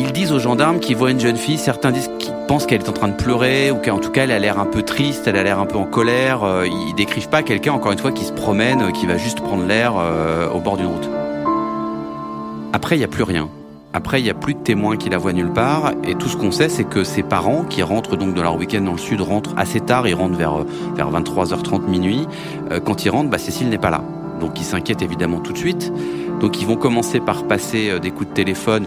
Ils 0.00 0.12
disent 0.12 0.30
aux 0.30 0.38
gendarmes 0.38 0.78
qu'ils 0.78 0.96
voient 0.96 1.10
une 1.10 1.18
jeune 1.18 1.36
fille. 1.36 1.58
Certains 1.58 1.90
disent 1.90 2.08
qu'ils 2.20 2.32
pensent 2.46 2.66
qu'elle 2.66 2.82
est 2.82 2.88
en 2.88 2.92
train 2.92 3.08
de 3.08 3.16
pleurer 3.16 3.72
ou 3.72 3.78
qu'en 3.78 3.98
tout 3.98 4.12
cas 4.12 4.22
elle 4.22 4.30
a 4.30 4.38
l'air 4.38 4.60
un 4.60 4.64
peu 4.64 4.82
triste, 4.82 5.26
elle 5.26 5.34
a 5.34 5.42
l'air 5.42 5.58
un 5.58 5.66
peu 5.66 5.76
en 5.76 5.86
colère. 5.86 6.44
Euh, 6.44 6.68
ils 6.68 6.94
décrivent 6.94 7.28
pas 7.28 7.42
quelqu'un, 7.42 7.72
encore 7.72 7.90
une 7.90 7.98
fois, 7.98 8.12
qui 8.12 8.24
se 8.24 8.32
promène, 8.32 8.80
euh, 8.80 8.90
qui 8.92 9.06
va 9.06 9.16
juste 9.16 9.40
prendre 9.40 9.66
l'air 9.66 9.94
euh, 9.98 10.48
au 10.50 10.60
bord 10.60 10.76
d'une 10.76 10.86
route. 10.86 11.10
Après, 12.72 12.94
il 12.94 13.00
n'y 13.00 13.04
a 13.04 13.08
plus 13.08 13.24
rien. 13.24 13.48
Après, 13.92 14.20
il 14.20 14.22
n'y 14.22 14.30
a 14.30 14.34
plus 14.34 14.54
de 14.54 14.60
témoins 14.60 14.96
qui 14.96 15.10
la 15.10 15.18
voient 15.18 15.32
nulle 15.32 15.52
part. 15.52 15.90
Et 16.04 16.14
tout 16.14 16.28
ce 16.28 16.36
qu'on 16.36 16.52
sait, 16.52 16.68
c'est 16.68 16.84
que 16.84 17.02
ses 17.02 17.24
parents, 17.24 17.64
qui 17.64 17.82
rentrent 17.82 18.16
donc 18.16 18.34
de 18.34 18.40
leur 18.40 18.56
week-end 18.56 18.82
dans 18.82 18.92
le 18.92 18.98
sud, 18.98 19.20
rentrent 19.20 19.54
assez 19.56 19.80
tard. 19.80 20.06
Ils 20.06 20.14
rentrent 20.14 20.36
vers, 20.36 20.64
vers 20.94 21.10
23h30 21.10 21.88
minuit. 21.88 22.28
Quand 22.84 23.04
ils 23.04 23.08
rentrent, 23.08 23.30
bah, 23.30 23.38
Cécile 23.38 23.68
n'est 23.68 23.78
pas 23.78 23.90
là. 23.90 24.04
Donc 24.38 24.60
ils 24.60 24.64
s'inquiètent 24.64 25.02
évidemment 25.02 25.40
tout 25.40 25.52
de 25.52 25.58
suite. 25.58 25.92
Donc 26.40 26.60
ils 26.60 26.66
vont 26.66 26.76
commencer 26.76 27.18
par 27.18 27.44
passer 27.44 27.98
des 27.98 28.10
coups 28.12 28.28
de 28.28 28.34
téléphone 28.34 28.86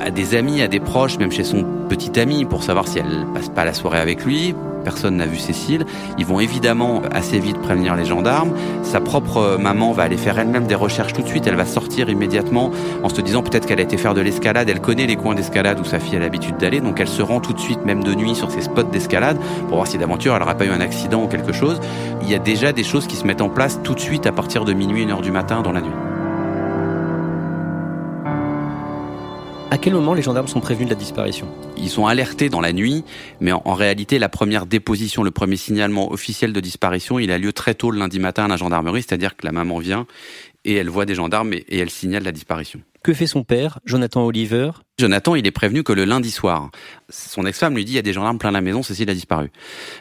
à 0.00 0.10
des 0.10 0.34
amis, 0.34 0.62
à 0.62 0.68
des 0.68 0.80
proches, 0.80 1.18
même 1.18 1.32
chez 1.32 1.44
son 1.44 1.64
petit 1.88 2.18
ami, 2.18 2.44
pour 2.44 2.62
savoir 2.62 2.88
si 2.88 2.98
elle 2.98 3.26
passe 3.34 3.48
pas 3.48 3.64
la 3.64 3.72
soirée 3.72 3.98
avec 3.98 4.24
lui, 4.24 4.54
personne 4.84 5.16
n'a 5.16 5.26
vu 5.26 5.38
Cécile. 5.38 5.86
Ils 6.18 6.26
vont 6.26 6.38
évidemment 6.38 7.02
assez 7.10 7.38
vite 7.38 7.58
prévenir 7.58 7.96
les 7.96 8.04
gendarmes. 8.04 8.52
Sa 8.82 9.00
propre 9.00 9.56
maman 9.58 9.92
va 9.92 10.04
aller 10.04 10.16
faire 10.16 10.38
elle-même 10.38 10.66
des 10.66 10.74
recherches 10.74 11.14
tout 11.14 11.22
de 11.22 11.26
suite. 11.26 11.46
Elle 11.46 11.56
va 11.56 11.64
sortir 11.64 12.10
immédiatement 12.10 12.70
en 13.02 13.08
se 13.08 13.20
disant 13.20 13.42
peut-être 13.42 13.66
qu'elle 13.66 13.80
a 13.80 13.82
été 13.82 13.96
faire 13.96 14.14
de 14.14 14.20
l'escalade. 14.20 14.68
Elle 14.68 14.80
connaît 14.80 15.06
les 15.06 15.16
coins 15.16 15.34
d'escalade 15.34 15.80
où 15.80 15.84
sa 15.84 15.98
fille 15.98 16.16
a 16.16 16.20
l'habitude 16.20 16.58
d'aller. 16.58 16.80
Donc 16.80 17.00
elle 17.00 17.08
se 17.08 17.22
rend 17.22 17.40
tout 17.40 17.54
de 17.54 17.60
suite, 17.60 17.84
même 17.84 18.04
de 18.04 18.14
nuit, 18.14 18.34
sur 18.34 18.50
ces 18.50 18.60
spots 18.60 18.84
d'escalade 18.84 19.38
pour 19.68 19.76
voir 19.76 19.86
si 19.86 19.98
d'aventure 19.98 20.34
elle 20.34 20.40
n'aurait 20.40 20.56
pas 20.56 20.66
eu 20.66 20.70
un 20.70 20.80
accident 20.80 21.24
ou 21.24 21.26
quelque 21.26 21.52
chose. 21.52 21.80
Il 22.22 22.30
y 22.30 22.34
a 22.34 22.38
déjà 22.38 22.72
des 22.72 22.84
choses 22.84 23.06
qui 23.06 23.16
se 23.16 23.26
mettent 23.26 23.42
en 23.42 23.48
place 23.48 23.80
tout 23.82 23.94
de 23.94 24.00
suite 24.00 24.26
à 24.26 24.32
partir 24.32 24.64
de 24.64 24.72
minuit, 24.72 25.02
une 25.02 25.10
heure 25.10 25.22
du 25.22 25.32
matin 25.32 25.62
dans 25.62 25.72
la 25.72 25.80
nuit. 25.80 26.13
À 29.74 29.76
quel 29.76 29.92
moment 29.92 30.14
les 30.14 30.22
gendarmes 30.22 30.46
sont 30.46 30.60
prévenus 30.60 30.86
de 30.86 30.94
la 30.94 31.00
disparition? 31.00 31.48
Ils 31.76 31.90
sont 31.90 32.06
alertés 32.06 32.48
dans 32.48 32.60
la 32.60 32.72
nuit, 32.72 33.02
mais 33.40 33.50
en, 33.50 33.74
réalité, 33.74 34.20
la 34.20 34.28
première 34.28 34.66
déposition, 34.66 35.24
le 35.24 35.32
premier 35.32 35.56
signalement 35.56 36.12
officiel 36.12 36.52
de 36.52 36.60
disparition, 36.60 37.18
il 37.18 37.32
a 37.32 37.38
lieu 37.38 37.52
très 37.52 37.74
tôt 37.74 37.90
le 37.90 37.98
lundi 37.98 38.20
matin 38.20 38.44
à 38.44 38.48
la 38.48 38.56
gendarmerie, 38.56 39.02
c'est-à-dire 39.02 39.36
que 39.36 39.44
la 39.44 39.50
maman 39.50 39.78
vient 39.78 40.06
et 40.64 40.74
elle 40.74 40.88
voit 40.88 41.06
des 41.06 41.16
gendarmes 41.16 41.54
et 41.54 41.64
elle 41.76 41.90
signale 41.90 42.22
la 42.22 42.30
disparition. 42.30 42.82
Que 43.04 43.12
fait 43.12 43.26
son 43.26 43.44
père, 43.44 43.80
Jonathan 43.84 44.24
Oliver? 44.24 44.70
Jonathan, 44.98 45.34
il 45.34 45.46
est 45.46 45.50
prévenu 45.50 45.82
que 45.82 45.92
le 45.92 46.06
lundi 46.06 46.30
soir, 46.30 46.70
son 47.10 47.44
ex-femme 47.44 47.74
lui 47.74 47.84
dit 47.84 47.92
il 47.92 47.96
y 47.96 47.98
a 47.98 48.02
des 48.02 48.14
gendarmes 48.14 48.38
plein 48.38 48.50
la 48.50 48.62
maison, 48.62 48.82
Cécile 48.82 49.10
a 49.10 49.12
disparu. 49.12 49.50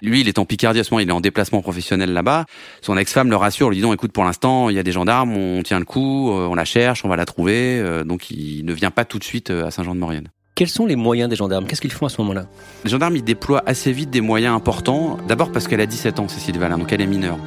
Lui, 0.01 0.21
il 0.21 0.29
est 0.29 0.39
en 0.39 0.45
Picardie 0.45 0.79
à 0.79 0.85
ce 0.85 0.93
moment, 0.93 1.01
il 1.01 1.09
est 1.09 1.11
en 1.11 1.19
déplacement 1.19 1.61
professionnel 1.61 2.13
là-bas. 2.13 2.45
Son 2.81 2.95
ex-femme 2.95 3.29
le 3.29 3.35
rassure, 3.35 3.69
lui 3.69 3.75
dit 3.75 3.83
non, 3.83 3.91
écoute, 3.91 4.13
pour 4.13 4.23
l'instant, 4.23 4.69
il 4.69 4.77
y 4.77 4.79
a 4.79 4.83
des 4.83 4.93
gendarmes, 4.93 5.35
on 5.35 5.63
tient 5.63 5.79
le 5.79 5.85
coup, 5.85 6.31
euh, 6.31 6.47
on 6.47 6.55
la 6.55 6.63
cherche, 6.63 7.03
on 7.03 7.09
va 7.09 7.17
la 7.17 7.25
trouver. 7.25 7.77
Euh, 7.77 8.05
donc, 8.05 8.31
il 8.31 8.63
ne 8.63 8.71
vient 8.71 8.89
pas 8.89 9.03
tout 9.03 9.19
de 9.19 9.25
suite 9.25 9.49
euh, 9.49 9.65
à 9.65 9.71
Saint-Jean-de-Maurienne. 9.71 10.29
Quels 10.55 10.69
sont 10.69 10.85
les 10.85 10.95
moyens 10.95 11.31
des 11.31 11.35
gendarmes? 11.35 11.65
Qu'est-ce 11.65 11.81
qu'ils 11.81 11.91
font 11.91 12.05
à 12.05 12.09
ce 12.09 12.21
moment-là? 12.21 12.45
Les 12.83 12.91
gendarmes, 12.91 13.15
ils 13.15 13.23
déploient 13.23 13.63
assez 13.65 13.91
vite 13.91 14.11
des 14.11 14.21
moyens 14.21 14.55
importants. 14.55 15.17
D'abord 15.27 15.51
parce 15.51 15.67
qu'elle 15.67 15.81
a 15.81 15.87
17 15.87 16.19
ans, 16.19 16.27
Cécile 16.27 16.59
Valin, 16.59 16.77
donc 16.77 16.93
elle 16.93 17.01
est 17.01 17.07
mineure. 17.07 17.39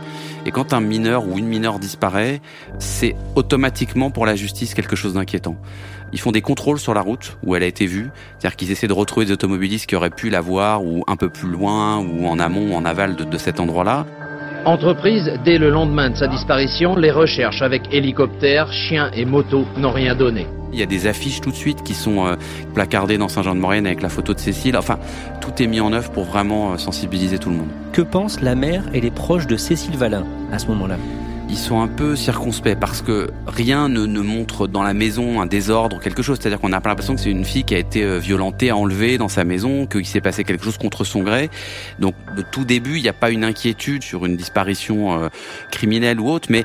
Et 0.45 0.51
quand 0.51 0.73
un 0.73 0.81
mineur 0.81 1.25
ou 1.29 1.39
une 1.39 1.47
mineure 1.47 1.79
disparaît, 1.79 2.41
c'est 2.81 3.15
automatiquement 3.37 4.11
pour 4.11 4.27
la 4.27 4.35
justice 4.35 4.75
quelque 4.75 4.97
chose 4.97 5.15
d'inquiétant. 5.15 5.55
Ils 6.13 6.19
font 6.19 6.33
des 6.33 6.43
contrôles 6.43 6.81
sur 6.81 6.95
la 6.95 7.01
route 7.01 7.39
où 7.45 7.55
elle 7.55 7.63
a 7.63 7.67
été 7.67 7.87
vue, 7.87 8.11
c'est-à-dire 8.39 8.57
qu'ils 8.57 8.73
essaient 8.73 8.89
de 8.89 8.93
retrouver 8.93 9.27
des 9.27 9.33
automobilistes 9.33 9.87
qui 9.87 9.95
auraient 9.95 10.11
pu 10.11 10.29
la 10.29 10.41
voir 10.41 10.85
ou 10.85 11.05
un 11.07 11.17
peu 11.17 11.29
plus 11.29 11.49
loin 11.49 11.99
ou 11.99 12.27
en 12.27 12.41
amont 12.41 12.73
ou 12.73 12.75
en 12.75 12.85
aval 12.85 13.15
de, 13.15 13.23
de 13.23 13.39
cet 13.39 13.61
endroit-là. 13.61 14.05
Entreprise, 14.67 15.33
dès 15.45 15.59
le 15.59 15.71
lendemain 15.71 16.11
de 16.11 16.17
sa 16.17 16.27
disparition, 16.27 16.97
les 16.97 17.13
recherches 17.13 17.63
avec 17.63 17.83
hélicoptères, 17.93 18.73
chiens 18.73 19.13
et 19.15 19.25
motos 19.25 19.65
n'ont 19.77 19.93
rien 19.93 20.17
donné. 20.17 20.49
Il 20.73 20.81
y 20.81 20.83
a 20.83 20.87
des 20.87 21.07
affiches 21.07 21.41
tout 21.41 21.53
de 21.53 21.57
suite 21.57 21.85
qui 21.85 21.95
sont 21.95 22.27
euh, 22.27 22.35
placardées 22.75 23.17
dans 23.17 23.29
Saint-Jean-de-Maurienne 23.29 23.87
avec 23.87 24.03
la 24.03 24.09
photo 24.09 24.35
de 24.35 24.41
Cécile. 24.41 24.77
Enfin, 24.77 24.99
tout 25.41 25.63
est 25.63 25.69
mis 25.69 25.79
en 25.79 25.93
œuvre 25.93 26.11
pour 26.11 26.25
vraiment 26.25 26.73
euh, 26.73 26.79
sensibiliser 26.79 27.39
tout 27.39 27.51
le 27.51 27.59
monde. 27.59 27.69
Que 27.93 28.03
pensent 28.03 28.41
la 28.41 28.57
mère 28.57 28.83
et 28.93 29.01
les 29.01 29.13
proches 29.13 29.47
de 29.47 29.57
Cécile 29.57 29.97
Valin 29.97 30.25
à 30.51 30.59
ce 30.59 30.67
moment-là? 30.67 30.97
Ils 31.49 31.57
sont 31.57 31.81
un 31.81 31.89
peu 31.89 32.17
circonspects 32.17 32.77
parce 32.79 33.03
que 33.03 33.31
rien 33.47 33.89
ne, 33.89 34.05
ne 34.07 34.21
montre 34.21 34.67
dans 34.67 34.83
la 34.83 34.95
maison 34.95 35.41
un 35.41 35.47
désordre, 35.47 36.01
quelque 36.01 36.23
chose. 36.23 36.39
C'est-à-dire 36.41 36.61
qu'on 36.61 36.69
n'a 36.69 36.81
pas 36.81 36.89
l'impression 36.89 37.15
que 37.15 37.21
c'est 37.21 37.31
une 37.31 37.45
fille 37.45 37.65
qui 37.65 37.75
a 37.75 37.79
été 37.79 38.03
euh, 38.03 38.19
violentée, 38.19 38.73
enlevée 38.73 39.19
dans 39.19 39.29
sa 39.29 39.45
maison, 39.45 39.87
qu'il 39.87 40.07
s'est 40.07 40.21
passé 40.21 40.45
quelque 40.45 40.65
chose 40.65 40.79
contre 40.79 41.05
son 41.05 41.23
gré. 41.23 41.51
Donc, 41.99 42.15
de 42.37 42.43
tout 42.43 42.65
début, 42.65 42.97
il 42.97 43.03
n'y 43.03 43.09
a 43.09 43.13
pas 43.13 43.31
une 43.31 43.45
inquiétude 43.45 44.03
sur 44.03 44.27
une 44.27 44.37
disparition 44.37 45.23
euh, 45.23 45.29
criminelle 45.71 46.21
ou 46.21 46.29
autre, 46.29 46.49
mais 46.51 46.65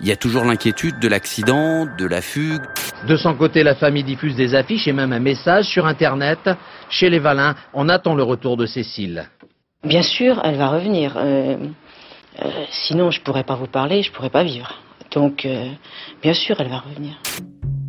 il 0.00 0.06
y 0.06 0.12
a 0.12 0.16
toujours 0.16 0.44
l'inquiétude 0.44 0.98
de 1.00 1.08
l'accident, 1.08 1.86
de 1.86 2.06
la 2.06 2.20
fugue. 2.20 2.62
De 3.08 3.16
son 3.16 3.34
côté, 3.34 3.62
la 3.62 3.74
famille 3.74 4.04
diffuse 4.04 4.36
des 4.36 4.54
affiches 4.54 4.86
et 4.86 4.92
même 4.92 5.12
un 5.12 5.20
message 5.20 5.66
sur 5.66 5.86
Internet. 5.86 6.38
Chez 6.90 7.10
les 7.10 7.18
Valins, 7.18 7.54
on 7.74 7.88
attend 7.88 8.14
le 8.14 8.22
retour 8.22 8.56
de 8.56 8.66
Cécile. 8.66 9.28
Bien 9.84 10.02
sûr, 10.02 10.40
elle 10.44 10.56
va 10.56 10.68
revenir. 10.68 11.14
Euh, 11.16 11.56
euh, 12.42 12.64
sinon, 12.86 13.10
je 13.10 13.20
pourrais 13.20 13.44
pas 13.44 13.56
vous 13.56 13.66
parler, 13.66 14.02
je 14.02 14.12
pourrais 14.12 14.30
pas 14.30 14.44
vivre. 14.44 14.74
Donc, 15.12 15.46
euh, 15.46 15.70
bien 16.22 16.34
sûr, 16.34 16.60
elle 16.60 16.68
va 16.68 16.78
revenir. 16.78 17.18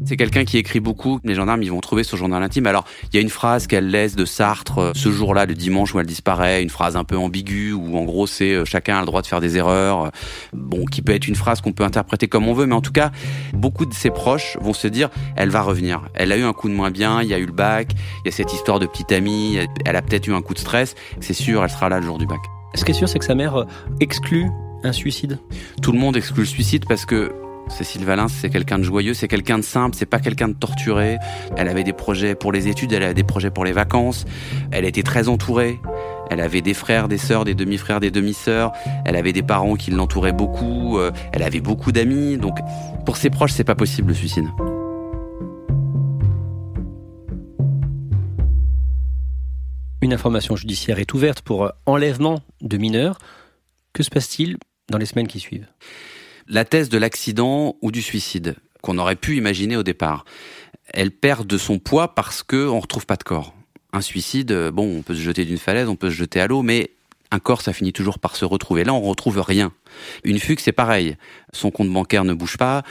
C'est 0.06 0.16
quelqu'un 0.16 0.46
qui 0.46 0.58
écrit 0.58 0.80
beaucoup. 0.80 1.20
Les 1.24 1.36
gendarmes, 1.36 1.62
ils 1.62 1.72
vont 1.72 1.82
trouver 1.82 2.04
ce 2.04 2.16
journal 2.16 2.42
intime. 2.42 2.66
Alors, 2.68 2.86
il 3.12 3.16
y 3.16 3.20
a 3.20 3.22
une 3.22 3.30
phrase 3.30 3.68
qu'elle 3.68 3.90
laisse 3.90 4.16
de 4.16 4.24
Sartre 4.26 4.80
euh, 4.80 4.92
ce 4.96 5.12
jour-là, 5.12 5.46
le 5.46 5.54
dimanche 5.54 5.94
où 5.94 6.00
elle 6.00 6.06
disparaît, 6.06 6.64
une 6.64 6.70
phrase 6.70 6.96
un 6.96 7.04
peu 7.04 7.18
ambiguë 7.18 7.74
où 7.74 7.98
en 7.98 8.06
gros 8.06 8.26
c'est 8.26 8.54
euh, 8.54 8.66
chacun 8.66 8.98
a 8.98 9.00
le 9.02 9.06
droit 9.06 9.22
de 9.22 9.28
faire 9.28 9.42
des 9.42 9.58
erreurs. 9.58 10.12
Bon, 10.54 10.86
qui 10.86 11.02
peut 11.02 11.14
être 11.14 11.28
une 11.28 11.36
phrase 11.36 11.60
qu'on 11.62 11.74
peut 11.74 11.84
interpréter 11.84 12.28
comme 12.28 12.48
on 12.48 12.54
veut, 12.54 12.66
mais 12.66 12.76
en 12.76 12.82
tout 12.82 12.94
cas, 12.94 13.12
beaucoup 13.54 13.86
de 13.86 13.94
ses 13.94 14.10
proches 14.10 14.58
vont 14.62 14.74
se 14.74 14.88
dire, 14.88 15.10
elle 15.36 15.50
va 15.50 15.62
revenir. 15.62 16.02
Elle 16.14 16.32
a 16.32 16.38
eu 16.38 16.44
un 16.44 16.54
coup 16.54 16.70
de 16.70 16.74
moins 16.74 16.92
bien, 16.92 17.22
il 17.22 17.28
y 17.28 17.34
a 17.34 17.38
eu 17.38 17.46
le 17.46 17.52
bac, 17.52 17.90
il 18.24 18.28
y 18.28 18.30
a 18.30 18.32
cette 18.32 18.54
histoire 18.54 18.80
de 18.80 18.86
petite 18.86 19.12
amie, 19.12 19.60
elle 19.86 19.96
a 19.96 20.02
peut-être 20.02 20.28
eu 20.28 20.34
un 20.34 20.42
coup 20.42 20.54
de 20.54 20.60
stress. 20.60 20.96
C'est 21.20 21.34
sûr, 21.34 21.64
elle 21.64 21.70
sera 21.70 21.90
là 21.90 22.00
le 22.00 22.06
jour 22.06 22.18
du 22.18 22.26
bac. 22.26 22.40
Ce 22.76 22.86
qui 22.86 22.92
est 22.92 22.96
sûr, 22.96 23.10
c'est 23.10 23.20
que 23.20 23.26
sa 23.26 23.36
mère 23.36 23.56
euh, 23.56 23.66
exclut 24.00 24.50
un 24.84 24.92
suicide. 24.92 25.40
Tout 25.82 25.92
le 25.92 26.00
monde 26.00 26.16
exclut 26.16 26.42
le 26.42 26.48
suicide 26.48 26.86
parce 26.88 27.06
que 27.06 27.32
Cécile 27.68 28.04
Valin, 28.04 28.28
c'est 28.28 28.50
quelqu'un 28.50 28.80
de 28.80 28.84
joyeux, 28.84 29.14
c'est 29.14 29.28
quelqu'un 29.28 29.58
de 29.60 29.64
simple, 29.64 29.96
c'est 29.96 30.08
pas 30.08 30.20
quelqu'un 30.20 30.48
de 30.48 30.54
torturé. 30.54 31.18
Elle 31.56 31.68
avait 31.68 31.84
des 31.84 31.94
projets 31.94 32.34
pour 32.34 32.52
les 32.52 32.68
études, 32.68 32.92
elle 32.94 33.04
avait 33.04 33.14
des 33.14 33.24
projets 33.24 33.52
pour 33.52 33.64
les 33.66 33.74
vacances. 33.74 34.26
Elle 34.72 34.86
était 34.86 35.04
très 35.04 35.28
entourée. 35.28 35.80
Elle 36.32 36.42
avait 36.42 36.62
des 36.62 36.74
frères, 36.76 37.08
des 37.08 37.18
sœurs, 37.18 37.44
des 37.44 37.56
demi-frères, 37.56 38.00
des 38.00 38.12
demi-sœurs. 38.12 38.72
Elle 39.06 39.16
avait 39.16 39.34
des 39.34 39.42
parents 39.44 39.76
qui 39.76 39.92
l'entouraient 39.92 40.32
beaucoup. 40.34 40.98
euh, 41.00 41.12
Elle 41.32 41.44
avait 41.44 41.62
beaucoup 41.62 41.92
d'amis. 41.92 42.38
Donc, 42.38 42.60
pour 43.06 43.18
ses 43.18 43.30
proches, 43.30 43.52
c'est 43.52 43.64
pas 43.64 43.76
possible 43.76 44.10
le 44.10 44.14
suicide. 44.14 44.46
Une 50.10 50.16
information 50.16 50.56
judiciaire 50.56 50.98
est 50.98 51.14
ouverte 51.14 51.42
pour 51.42 51.66
euh, 51.66 51.70
enlèvement 51.86 52.42
de 52.62 52.78
mineurs. 52.78 53.20
Que 53.94 54.02
se 54.02 54.10
passe-t-il 54.10 54.58
dans 54.90 54.98
les 54.98 55.06
semaines 55.06 55.28
qui 55.28 55.40
suivent? 55.40 55.68
La 56.48 56.66
thèse 56.66 56.90
de 56.90 56.98
l'accident 56.98 57.76
ou 57.84 57.92
du 57.92 58.02
suicide 58.02 58.56
qu'on 58.82 58.98
aurait 58.98 59.16
pu 59.16 59.38
imaginer 59.38 59.78
au 59.78 59.84
départ, 59.84 60.26
elle 60.88 61.12
perd 61.12 61.46
de 61.46 61.60
son 61.60 61.78
poids 61.78 62.16
parce 62.16 62.42
que 62.42 62.68
on 62.68 62.80
retrouve 62.80 63.06
pas 63.06 63.18
de 63.18 63.24
corps. 63.24 63.54
Un 63.94 64.02
suicide, 64.02 64.52
euh, 64.52 64.72
bon, 64.72 64.98
on 64.98 65.04
peut 65.04 65.14
se 65.14 65.22
jeter 65.22 65.46
d'une 65.46 65.60
falaise, 65.60 65.88
on 65.88 65.96
peut 65.96 66.10
se 66.10 66.16
jeter 66.16 66.40
à 66.40 66.48
l'eau, 66.48 66.64
mais 66.64 66.90
un 67.30 67.38
corps, 67.38 67.62
ça 67.62 67.72
finit 67.72 67.94
toujours 67.94 68.18
par 68.18 68.36
se 68.36 68.46
retrouver. 68.46 68.84
Là, 68.84 68.96
on 68.96 69.02
retrouve 69.02 69.40
rien. 69.40 69.72
Une 70.24 70.40
fugue, 70.40 70.60
c'est 70.60 70.72
pareil. 70.72 71.18
Son 71.54 71.70
compte 71.70 71.94
bancaire 71.94 72.24
ne 72.24 72.34
bouge 72.34 72.58
pas. 72.58 72.82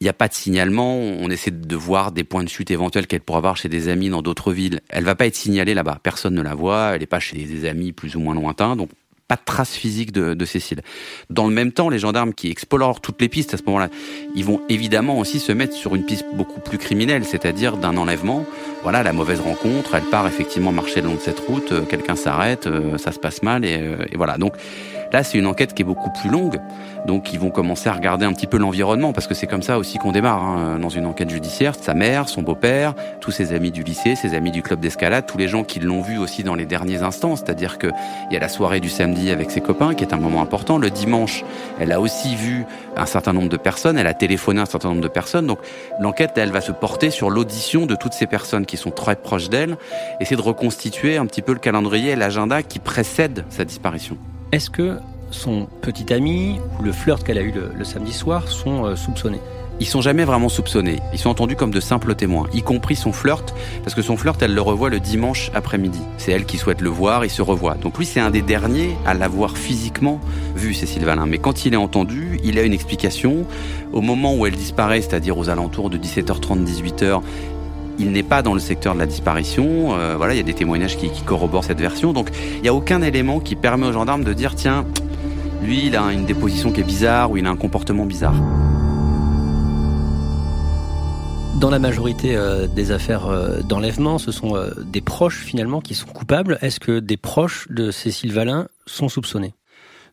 Il 0.00 0.04
n'y 0.04 0.10
a 0.10 0.14
pas 0.14 0.28
de 0.28 0.34
signalement. 0.34 0.96
On 0.96 1.28
essaie 1.30 1.50
de 1.50 1.76
voir 1.76 2.12
des 2.12 2.24
points 2.24 2.44
de 2.44 2.48
chute 2.48 2.70
éventuels 2.70 3.06
qu'elle 3.06 3.20
pourra 3.20 3.38
avoir 3.38 3.56
chez 3.56 3.68
des 3.68 3.88
amis 3.88 4.10
dans 4.10 4.22
d'autres 4.22 4.52
villes. 4.52 4.80
Elle 4.88 5.04
va 5.04 5.14
pas 5.14 5.26
être 5.26 5.36
signalée 5.36 5.74
là-bas. 5.74 5.98
Personne 6.02 6.34
ne 6.34 6.42
la 6.42 6.54
voit. 6.54 6.90
Elle 6.94 7.00
n'est 7.00 7.06
pas 7.06 7.20
chez 7.20 7.36
des 7.36 7.68
amis 7.68 7.92
plus 7.92 8.14
ou 8.16 8.20
moins 8.20 8.34
lointains. 8.34 8.76
Donc, 8.76 8.90
pas 9.28 9.36
de 9.36 9.42
trace 9.44 9.74
physique 9.74 10.10
de, 10.10 10.32
de 10.32 10.44
Cécile. 10.46 10.80
Dans 11.28 11.46
le 11.46 11.52
même 11.52 11.70
temps, 11.70 11.90
les 11.90 11.98
gendarmes 11.98 12.32
qui 12.32 12.50
explorent 12.50 13.02
toutes 13.02 13.20
les 13.20 13.28
pistes 13.28 13.52
à 13.52 13.58
ce 13.58 13.62
moment-là, 13.64 13.90
ils 14.34 14.44
vont 14.44 14.62
évidemment 14.70 15.18
aussi 15.18 15.38
se 15.38 15.52
mettre 15.52 15.74
sur 15.74 15.94
une 15.94 16.04
piste 16.04 16.24
beaucoup 16.32 16.60
plus 16.60 16.78
criminelle, 16.78 17.24
c'est-à-dire 17.26 17.76
d'un 17.76 17.98
enlèvement. 17.98 18.46
Voilà, 18.82 19.02
la 19.02 19.12
mauvaise 19.12 19.40
rencontre, 19.40 19.94
elle 19.94 20.04
part 20.04 20.26
effectivement 20.26 20.72
marcher 20.72 21.02
le 21.02 21.08
long 21.08 21.16
de 21.16 21.20
cette 21.20 21.40
route, 21.40 21.72
euh, 21.72 21.82
quelqu'un 21.82 22.16
s'arrête, 22.16 22.66
euh, 22.66 22.96
ça 22.96 23.12
se 23.12 23.18
passe 23.18 23.42
mal, 23.42 23.66
et, 23.66 23.76
euh, 23.78 24.06
et 24.10 24.16
voilà. 24.16 24.38
Donc 24.38 24.54
là, 25.12 25.22
c'est 25.22 25.38
une 25.38 25.46
enquête 25.46 25.74
qui 25.74 25.82
est 25.82 25.84
beaucoup 25.84 26.10
plus 26.10 26.30
longue. 26.30 26.60
Donc 27.06 27.32
ils 27.32 27.38
vont 27.38 27.50
commencer 27.50 27.88
à 27.88 27.92
regarder 27.92 28.26
un 28.26 28.32
petit 28.32 28.46
peu 28.46 28.58
l'environnement, 28.58 29.12
parce 29.12 29.26
que 29.26 29.34
c'est 29.34 29.46
comme 29.46 29.62
ça 29.62 29.78
aussi 29.78 29.98
qu'on 29.98 30.12
démarre 30.12 30.42
hein, 30.42 30.78
dans 30.78 30.88
une 30.88 31.06
enquête 31.06 31.30
judiciaire. 31.30 31.74
Sa 31.80 31.94
mère, 31.94 32.28
son 32.28 32.42
beau-père, 32.42 32.94
tous 33.20 33.30
ses 33.30 33.52
amis 33.52 33.70
du 33.70 33.82
lycée, 33.82 34.14
ses 34.14 34.34
amis 34.34 34.50
du 34.50 34.62
club 34.62 34.80
d'escalade, 34.80 35.24
tous 35.26 35.38
les 35.38 35.48
gens 35.48 35.64
qui 35.64 35.80
l'ont 35.80 36.02
vu 36.02 36.18
aussi 36.18 36.42
dans 36.42 36.54
les 36.54 36.66
derniers 36.66 37.02
instants, 37.02 37.36
c'est-à-dire 37.36 37.78
que 37.78 37.88
il 38.30 38.34
y 38.34 38.36
a 38.36 38.40
la 38.40 38.48
soirée 38.48 38.80
du 38.80 38.88
samedi 38.88 39.30
avec 39.30 39.50
ses 39.50 39.60
copains, 39.60 39.94
qui 39.94 40.04
est 40.04 40.12
un 40.12 40.18
moment 40.18 40.42
important. 40.42 40.78
Le 40.78 40.90
dimanche, 40.90 41.44
elle 41.80 41.92
a 41.92 42.00
aussi 42.00 42.34
vu 42.34 42.64
un 42.96 43.06
certain 43.06 43.32
nombre 43.32 43.48
de 43.48 43.56
personnes, 43.56 43.98
elle 43.98 44.06
a 44.06 44.14
téléphoné 44.14 44.60
un 44.60 44.66
certain 44.66 44.88
nombre 44.88 45.00
de 45.00 45.08
personnes. 45.08 45.46
Donc 45.46 45.60
l'enquête, 46.00 46.32
elle 46.36 46.50
va 46.50 46.60
se 46.60 46.72
porter 46.72 47.10
sur 47.10 47.30
l'audition 47.30 47.86
de 47.86 47.94
toutes 47.94 48.12
ces 48.12 48.26
personnes 48.26 48.66
qui 48.66 48.76
sont 48.76 48.90
très 48.90 49.16
proches 49.16 49.48
d'elle, 49.48 49.76
essayer 50.20 50.36
de 50.36 50.42
reconstituer 50.42 51.16
un 51.16 51.26
petit 51.26 51.42
peu 51.42 51.52
le 51.52 51.58
calendrier 51.58 52.12
et 52.12 52.16
l'agenda 52.16 52.62
qui 52.62 52.78
précède 52.78 53.44
sa 53.50 53.64
disparition. 53.64 54.16
Est-ce 54.50 54.70
que 54.70 54.98
son 55.30 55.66
petit 55.82 56.10
ami 56.12 56.58
ou 56.78 56.82
le 56.82 56.92
flirt 56.92 57.22
qu'elle 57.22 57.36
a 57.36 57.42
eu 57.42 57.52
le, 57.52 57.84
samedi 57.84 58.14
soir 58.14 58.48
sont 58.48 58.86
euh, 58.86 58.96
soupçonnés? 58.96 59.40
Ils 59.78 59.86
sont 59.86 60.00
jamais 60.00 60.24
vraiment 60.24 60.48
soupçonnés. 60.48 61.00
Ils 61.12 61.18
sont 61.18 61.28
entendus 61.28 61.54
comme 61.54 61.70
de 61.70 61.80
simples 61.80 62.14
témoins, 62.14 62.48
y 62.54 62.62
compris 62.62 62.96
son 62.96 63.12
flirt, 63.12 63.54
parce 63.84 63.94
que 63.94 64.00
son 64.02 64.16
flirt, 64.16 64.42
elle 64.42 64.54
le 64.54 64.62
revoit 64.62 64.88
le 64.88 65.00
dimanche 65.00 65.50
après-midi. 65.54 66.00
C'est 66.16 66.32
elle 66.32 66.46
qui 66.46 66.56
souhaite 66.56 66.80
le 66.80 66.88
voir, 66.88 67.26
il 67.26 67.30
se 67.30 67.42
revoit. 67.42 67.74
Donc 67.74 67.98
lui, 67.98 68.06
c'est 68.06 68.20
un 68.20 68.30
des 68.30 68.42
derniers 68.42 68.96
à 69.06 69.12
l'avoir 69.12 69.56
physiquement 69.56 70.18
vu, 70.56 70.72
Cécile 70.72 71.04
Valin. 71.04 71.26
Mais 71.26 71.38
quand 71.38 71.66
il 71.66 71.74
est 71.74 71.76
entendu, 71.76 72.40
il 72.42 72.58
a 72.58 72.62
une 72.62 72.72
explication. 72.72 73.44
Au 73.92 74.00
moment 74.00 74.34
où 74.34 74.46
elle 74.46 74.56
disparaît, 74.56 75.02
c'est-à-dire 75.02 75.36
aux 75.36 75.50
alentours 75.50 75.90
de 75.90 75.98
17h30, 75.98 76.64
18h, 76.64 77.20
il 77.98 78.12
n'est 78.12 78.22
pas 78.22 78.42
dans 78.42 78.54
le 78.54 78.60
secteur 78.60 78.94
de 78.94 78.98
la 78.98 79.06
disparition. 79.06 79.94
Euh, 79.94 80.16
voilà, 80.16 80.34
il 80.34 80.36
y 80.36 80.40
a 80.40 80.44
des 80.44 80.54
témoignages 80.54 80.96
qui, 80.96 81.10
corroborent 81.24 81.64
cette 81.64 81.80
version. 81.80 82.12
Donc, 82.12 82.30
il 82.56 82.62
n'y 82.62 82.68
a 82.68 82.74
aucun 82.74 83.02
élément 83.02 83.40
qui 83.40 83.56
permet 83.56 83.86
aux 83.86 83.92
gendarmes 83.92 84.24
de 84.24 84.32
dire, 84.32 84.54
tiens, 84.54 84.84
lui, 85.62 85.86
il 85.86 85.96
a 85.96 86.12
une 86.12 86.24
déposition 86.24 86.70
qui 86.72 86.80
est 86.80 86.84
bizarre 86.84 87.30
ou 87.30 87.36
il 87.36 87.46
a 87.46 87.50
un 87.50 87.56
comportement 87.56 88.06
bizarre. 88.06 88.34
Dans 91.58 91.70
la 91.70 91.80
majorité 91.80 92.36
euh, 92.36 92.68
des 92.68 92.92
affaires 92.92 93.26
euh, 93.26 93.62
d'enlèvement, 93.62 94.18
ce 94.18 94.30
sont 94.30 94.54
euh, 94.54 94.70
des 94.84 95.00
proches 95.00 95.40
finalement 95.40 95.80
qui 95.80 95.96
sont 95.96 96.06
coupables. 96.06 96.56
Est-ce 96.62 96.78
que 96.78 97.00
des 97.00 97.16
proches 97.16 97.66
de 97.68 97.90
Cécile 97.90 98.32
Valin 98.32 98.68
sont 98.86 99.08
soupçonnés? 99.08 99.54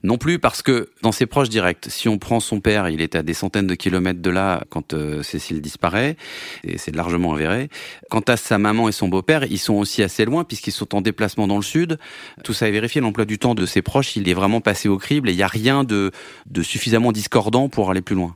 Non 0.03 0.17
plus 0.17 0.39
parce 0.39 0.61
que 0.61 0.89
dans 1.01 1.11
ses 1.11 1.25
proches 1.25 1.49
directs, 1.49 1.85
si 1.87 2.07
on 2.07 2.17
prend 2.17 2.39
son 2.39 2.59
père, 2.59 2.89
il 2.89 3.01
est 3.01 3.15
à 3.15 3.23
des 3.23 3.33
centaines 3.33 3.67
de 3.67 3.75
kilomètres 3.75 4.21
de 4.21 4.29
là 4.29 4.63
quand 4.69 4.93
euh, 4.93 5.23
Cécile 5.23 5.61
disparaît, 5.61 6.15
et 6.63 6.77
c'est 6.77 6.95
largement 6.95 7.33
avéré. 7.33 7.69
Quant 8.09 8.23
à 8.27 8.37
sa 8.37 8.57
maman 8.57 8.87
et 8.89 8.91
son 8.91 9.07
beau-père, 9.07 9.45
ils 9.45 9.59
sont 9.59 9.75
aussi 9.75 10.03
assez 10.03 10.25
loin 10.25 10.43
puisqu'ils 10.43 10.71
sont 10.71 10.95
en 10.95 11.01
déplacement 11.01 11.47
dans 11.47 11.57
le 11.57 11.63
sud. 11.63 11.97
Tout 12.43 12.53
ça 12.53 12.67
est 12.67 12.71
vérifié, 12.71 13.01
l'emploi 13.01 13.25
du 13.25 13.39
temps 13.39 13.55
de 13.55 13.65
ses 13.65 13.81
proches, 13.81 14.15
il 14.15 14.29
est 14.29 14.33
vraiment 14.33 14.61
passé 14.61 14.89
au 14.89 14.97
crible 14.97 15.29
et 15.29 15.33
il 15.33 15.37
n'y 15.37 15.43
a 15.43 15.47
rien 15.47 15.83
de 15.83 16.11
suffisamment 16.61 17.11
discordant 17.11 17.69
pour 17.69 17.89
aller 17.89 18.01
plus 18.01 18.15
loin. 18.15 18.35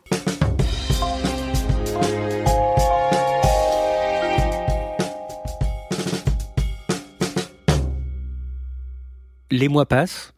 Les 9.51 9.67
mois 9.67 9.87
passent, 9.87 10.33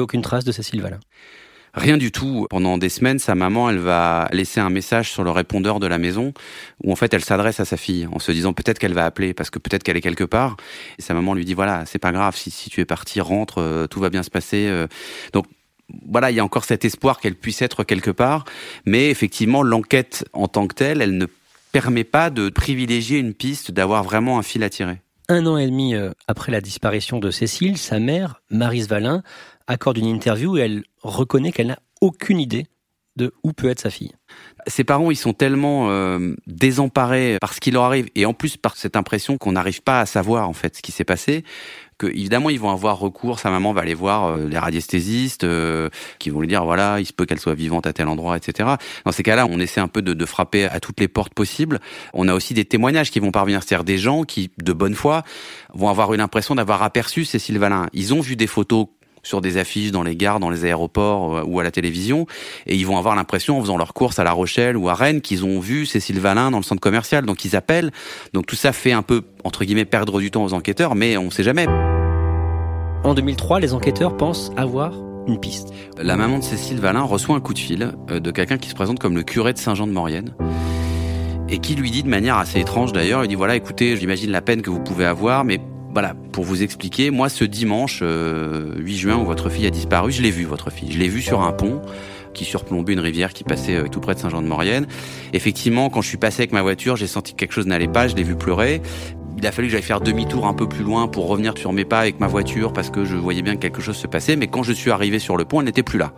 aucune 0.00 0.22
trace 0.22 0.44
de 0.44 0.52
Cécile 0.52 0.82
Valin. 0.82 1.00
Rien 1.76 1.98
du 1.98 2.10
tout. 2.10 2.46
Pendant 2.48 2.78
des 2.78 2.88
semaines, 2.88 3.18
sa 3.18 3.34
maman, 3.34 3.68
elle 3.68 3.78
va 3.78 4.28
laisser 4.32 4.60
un 4.60 4.70
message 4.70 5.10
sur 5.10 5.24
le 5.24 5.30
répondeur 5.30 5.78
de 5.78 5.86
la 5.86 5.98
maison 5.98 6.32
où 6.82 6.90
en 6.90 6.96
fait 6.96 7.12
elle 7.12 7.22
s'adresse 7.22 7.60
à 7.60 7.66
sa 7.66 7.76
fille 7.76 8.08
en 8.10 8.18
se 8.18 8.32
disant 8.32 8.54
peut-être 8.54 8.78
qu'elle 8.78 8.94
va 8.94 9.04
appeler 9.04 9.34
parce 9.34 9.50
que 9.50 9.58
peut-être 9.58 9.82
qu'elle 9.82 9.98
est 9.98 10.02
quelque 10.02 10.24
part. 10.24 10.56
Et 10.98 11.02
sa 11.02 11.12
maman 11.12 11.34
lui 11.34 11.44
dit 11.44 11.52
voilà, 11.52 11.84
c'est 11.84 11.98
pas 11.98 12.12
grave 12.12 12.34
si, 12.34 12.50
si 12.50 12.70
tu 12.70 12.80
es 12.80 12.86
parti, 12.86 13.20
rentre, 13.20 13.60
euh, 13.60 13.86
tout 13.86 14.00
va 14.00 14.08
bien 14.08 14.22
se 14.22 14.30
passer. 14.30 14.68
Euh. 14.68 14.86
Donc 15.34 15.44
voilà, 16.06 16.30
il 16.30 16.36
y 16.36 16.40
a 16.40 16.44
encore 16.44 16.64
cet 16.64 16.86
espoir 16.86 17.20
qu'elle 17.20 17.36
puisse 17.36 17.60
être 17.60 17.84
quelque 17.84 18.10
part, 18.10 18.46
mais 18.86 19.10
effectivement 19.10 19.62
l'enquête 19.62 20.24
en 20.32 20.48
tant 20.48 20.66
que 20.66 20.74
telle, 20.74 21.02
elle 21.02 21.18
ne 21.18 21.26
permet 21.72 22.04
pas 22.04 22.30
de 22.30 22.48
privilégier 22.48 23.18
une 23.18 23.34
piste, 23.34 23.70
d'avoir 23.70 24.02
vraiment 24.02 24.38
un 24.38 24.42
fil 24.42 24.62
à 24.62 24.70
tirer. 24.70 25.02
Un 25.28 25.44
an 25.46 25.56
et 25.56 25.66
demi 25.66 25.94
euh, 25.94 26.12
après 26.28 26.52
la 26.52 26.60
disparition 26.60 27.18
de 27.18 27.32
Cécile, 27.32 27.78
sa 27.78 27.98
mère, 27.98 28.42
Marise 28.48 28.88
Valin, 28.88 29.22
accorde 29.66 29.98
une 29.98 30.06
interview 30.06 30.56
et 30.56 30.60
elle 30.60 30.84
reconnaît 31.02 31.50
qu'elle 31.50 31.66
n'a 31.66 31.80
aucune 32.00 32.38
idée 32.38 32.66
de 33.16 33.32
où 33.42 33.52
peut 33.52 33.68
être 33.68 33.80
sa 33.80 33.90
fille. 33.90 34.12
Ses 34.66 34.84
parents, 34.84 35.10
ils 35.10 35.16
sont 35.16 35.32
tellement 35.32 35.90
euh, 35.90 36.34
désemparés 36.46 37.38
par 37.40 37.54
ce 37.54 37.60
qui 37.60 37.70
leur 37.70 37.84
arrive 37.84 38.08
et 38.14 38.26
en 38.26 38.34
plus 38.34 38.56
par 38.56 38.76
cette 38.76 38.96
impression 38.96 39.38
qu'on 39.38 39.52
n'arrive 39.52 39.82
pas 39.82 40.00
à 40.00 40.06
savoir 40.06 40.48
en 40.48 40.52
fait 40.52 40.76
ce 40.76 40.82
qui 40.82 40.92
s'est 40.92 41.04
passé 41.04 41.44
que 41.98 42.06
évidemment 42.06 42.50
ils 42.50 42.60
vont 42.60 42.70
avoir 42.70 42.98
recours. 42.98 43.38
Sa 43.38 43.50
maman 43.50 43.72
va 43.72 43.82
aller 43.82 43.94
voir 43.94 44.26
euh, 44.26 44.48
les 44.48 44.58
radiesthésistes 44.58 45.44
euh, 45.44 45.88
qui 46.18 46.30
vont 46.30 46.40
lui 46.40 46.48
dire 46.48 46.64
voilà, 46.64 47.00
il 47.00 47.06
se 47.06 47.12
peut 47.12 47.24
qu'elle 47.26 47.40
soit 47.40 47.54
vivante 47.54 47.86
à 47.86 47.92
tel 47.92 48.08
endroit, 48.08 48.36
etc. 48.36 48.68
Dans 49.04 49.12
ces 49.12 49.22
cas-là, 49.22 49.46
on 49.46 49.58
essaie 49.58 49.80
un 49.80 49.88
peu 49.88 50.02
de, 50.02 50.12
de, 50.12 50.26
frapper 50.26 50.64
à 50.64 50.80
toutes 50.80 51.00
les 51.00 51.08
portes 51.08 51.34
possibles. 51.34 51.80
On 52.12 52.28
a 52.28 52.34
aussi 52.34 52.54
des 52.54 52.64
témoignages 52.64 53.10
qui 53.10 53.20
vont 53.20 53.30
parvenir, 53.30 53.62
c'est-à-dire 53.62 53.84
des 53.84 53.98
gens 53.98 54.24
qui, 54.24 54.50
de 54.62 54.72
bonne 54.72 54.94
foi, 54.94 55.22
vont 55.74 55.88
avoir 55.88 56.12
une 56.12 56.20
impression 56.20 56.54
d'avoir 56.54 56.82
aperçu 56.82 57.24
Cécile 57.24 57.58
Valin. 57.58 57.86
Ils 57.92 58.12
ont 58.12 58.20
vu 58.20 58.36
des 58.36 58.46
photos 58.46 58.88
sur 59.26 59.40
des 59.40 59.58
affiches 59.58 59.90
dans 59.90 60.02
les 60.02 60.16
gares, 60.16 60.40
dans 60.40 60.50
les 60.50 60.64
aéroports 60.64 61.36
euh, 61.36 61.42
ou 61.44 61.58
à 61.60 61.64
la 61.64 61.70
télévision, 61.70 62.26
et 62.66 62.76
ils 62.76 62.86
vont 62.86 62.96
avoir 62.96 63.16
l'impression 63.16 63.58
en 63.58 63.60
faisant 63.60 63.76
leurs 63.76 63.92
courses 63.92 64.18
à 64.18 64.24
La 64.24 64.32
Rochelle 64.32 64.76
ou 64.76 64.88
à 64.88 64.94
Rennes 64.94 65.20
qu'ils 65.20 65.44
ont 65.44 65.58
vu 65.58 65.84
Cécile 65.84 66.20
Valin 66.20 66.50
dans 66.50 66.58
le 66.58 66.62
centre 66.62 66.80
commercial, 66.80 67.26
donc 67.26 67.44
ils 67.44 67.56
appellent. 67.56 67.90
Donc 68.32 68.46
tout 68.46 68.56
ça 68.56 68.72
fait 68.72 68.92
un 68.92 69.02
peu 69.02 69.22
entre 69.44 69.64
guillemets 69.64 69.84
perdre 69.84 70.20
du 70.20 70.30
temps 70.30 70.44
aux 70.44 70.52
enquêteurs, 70.52 70.94
mais 70.94 71.16
on 71.16 71.24
ne 71.24 71.30
sait 71.30 71.42
jamais. 71.42 71.66
En 73.02 73.14
2003, 73.14 73.60
les 73.60 73.74
enquêteurs 73.74 74.16
pensent 74.16 74.52
avoir 74.56 74.92
une 75.26 75.40
piste. 75.40 75.70
La 75.98 76.16
maman 76.16 76.38
de 76.38 76.44
Cécile 76.44 76.80
Valin 76.80 77.02
reçoit 77.02 77.34
un 77.34 77.40
coup 77.40 77.54
de 77.54 77.58
fil 77.58 77.92
euh, 78.10 78.20
de 78.20 78.30
quelqu'un 78.30 78.58
qui 78.58 78.68
se 78.68 78.74
présente 78.74 79.00
comme 79.00 79.16
le 79.16 79.24
curé 79.24 79.52
de 79.52 79.58
Saint-Jean-de-Maurienne 79.58 80.34
et 81.48 81.58
qui 81.58 81.74
lui 81.74 81.90
dit 81.90 82.02
de 82.02 82.08
manière 82.08 82.36
assez 82.36 82.60
étrange 82.60 82.92
d'ailleurs, 82.92 83.24
il 83.24 83.28
dit 83.28 83.34
voilà 83.34 83.56
écoutez, 83.56 83.96
j'imagine 83.96 84.30
la 84.30 84.42
peine 84.42 84.62
que 84.62 84.70
vous 84.70 84.80
pouvez 84.80 85.04
avoir, 85.04 85.44
mais 85.44 85.60
voilà, 85.96 86.12
pour 86.30 86.44
vous 86.44 86.62
expliquer, 86.62 87.10
moi 87.10 87.30
ce 87.30 87.42
dimanche 87.42 88.00
8 88.00 88.04
euh, 88.04 88.86
juin 88.86 89.16
où 89.16 89.24
votre 89.24 89.48
fille 89.48 89.66
a 89.66 89.70
disparu, 89.70 90.12
je 90.12 90.20
l'ai 90.20 90.30
vue 90.30 90.44
votre 90.44 90.68
fille, 90.68 90.92
je 90.92 90.98
l'ai 90.98 91.08
vue 91.08 91.22
sur 91.22 91.40
un 91.40 91.52
pont 91.52 91.80
qui 92.34 92.44
surplombait 92.44 92.92
une 92.92 93.00
rivière 93.00 93.32
qui 93.32 93.44
passait 93.44 93.76
euh, 93.76 93.88
tout 93.88 94.00
près 94.00 94.14
de 94.14 94.18
Saint-Jean-de-Maurienne. 94.18 94.86
Effectivement, 95.32 95.88
quand 95.88 96.02
je 96.02 96.08
suis 96.08 96.18
passé 96.18 96.42
avec 96.42 96.52
ma 96.52 96.60
voiture, 96.60 96.96
j'ai 96.96 97.06
senti 97.06 97.32
que 97.32 97.38
quelque 97.38 97.52
chose 97.52 97.66
n'allait 97.66 97.88
pas, 97.88 98.08
je 98.08 98.14
l'ai 98.14 98.24
vu 98.24 98.36
pleurer. 98.36 98.82
Il 99.38 99.46
a 99.46 99.52
fallu 99.52 99.68
que 99.68 99.72
j'aille 99.72 99.80
faire 99.80 100.02
demi-tour 100.02 100.46
un 100.46 100.52
peu 100.52 100.68
plus 100.68 100.84
loin 100.84 101.08
pour 101.08 101.28
revenir 101.28 101.56
sur 101.56 101.72
mes 101.72 101.86
pas 101.86 102.00
avec 102.00 102.20
ma 102.20 102.26
voiture 102.26 102.74
parce 102.74 102.90
que 102.90 103.06
je 103.06 103.16
voyais 103.16 103.40
bien 103.40 103.54
que 103.54 103.60
quelque 103.60 103.80
chose 103.80 103.96
se 103.96 104.06
passait, 104.06 104.36
mais 104.36 104.48
quand 104.48 104.62
je 104.62 104.74
suis 104.74 104.90
arrivé 104.90 105.18
sur 105.18 105.38
le 105.38 105.46
pont, 105.46 105.60
elle 105.60 105.66
n'était 105.66 105.82
plus 105.82 105.98
là. 105.98 106.12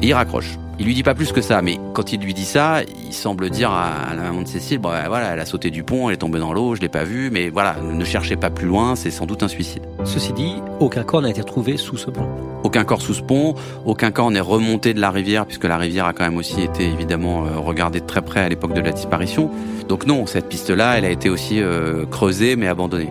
Et 0.00 0.08
il 0.08 0.14
raccroche. 0.14 0.58
Il 0.80 0.86
lui 0.86 0.94
dit 0.94 1.02
pas 1.02 1.16
plus 1.16 1.32
que 1.32 1.40
ça, 1.40 1.60
mais 1.60 1.76
quand 1.92 2.12
il 2.12 2.20
lui 2.20 2.34
dit 2.34 2.44
ça, 2.44 2.82
il 3.04 3.12
semble 3.12 3.50
dire 3.50 3.72
à 3.72 4.14
la 4.14 4.22
maman 4.22 4.42
de 4.42 4.46
Cécile, 4.46 4.78
bon, 4.78 4.90
voilà, 4.90 5.32
elle 5.32 5.40
a 5.40 5.44
sauté 5.44 5.72
du 5.72 5.82
pont, 5.82 6.08
elle 6.08 6.14
est 6.14 6.18
tombée 6.18 6.38
dans 6.38 6.52
l'eau, 6.52 6.76
je 6.76 6.80
l'ai 6.80 6.88
pas 6.88 7.02
vue, 7.02 7.30
mais 7.32 7.48
voilà, 7.48 7.74
ne 7.82 8.04
cherchez 8.04 8.36
pas 8.36 8.48
plus 8.48 8.68
loin, 8.68 8.94
c'est 8.94 9.10
sans 9.10 9.26
doute 9.26 9.42
un 9.42 9.48
suicide. 9.48 9.82
Ceci 10.04 10.32
dit, 10.32 10.54
aucun 10.78 11.02
corps 11.02 11.20
n'a 11.20 11.30
été 11.30 11.40
retrouvé 11.40 11.76
sous 11.76 11.96
ce 11.96 12.12
pont. 12.12 12.28
Aucun 12.62 12.84
corps 12.84 13.02
sous 13.02 13.14
ce 13.14 13.22
pont, 13.22 13.56
aucun 13.84 14.12
corps 14.12 14.30
n'est 14.30 14.38
remonté 14.38 14.94
de 14.94 15.00
la 15.00 15.10
rivière, 15.10 15.46
puisque 15.46 15.64
la 15.64 15.78
rivière 15.78 16.06
a 16.06 16.12
quand 16.12 16.22
même 16.22 16.36
aussi 16.36 16.62
été 16.62 16.84
évidemment 16.84 17.44
euh, 17.44 17.58
regardée 17.58 18.00
de 18.00 18.06
très 18.06 18.22
près 18.22 18.40
à 18.40 18.48
l'époque 18.48 18.74
de 18.74 18.80
la 18.80 18.92
disparition. 18.92 19.50
Donc 19.88 20.06
non, 20.06 20.26
cette 20.26 20.48
piste-là, 20.48 20.96
elle 20.96 21.04
a 21.06 21.10
été 21.10 21.28
aussi 21.28 21.60
euh, 21.60 22.06
creusée 22.06 22.54
mais 22.54 22.68
abandonnée. 22.68 23.10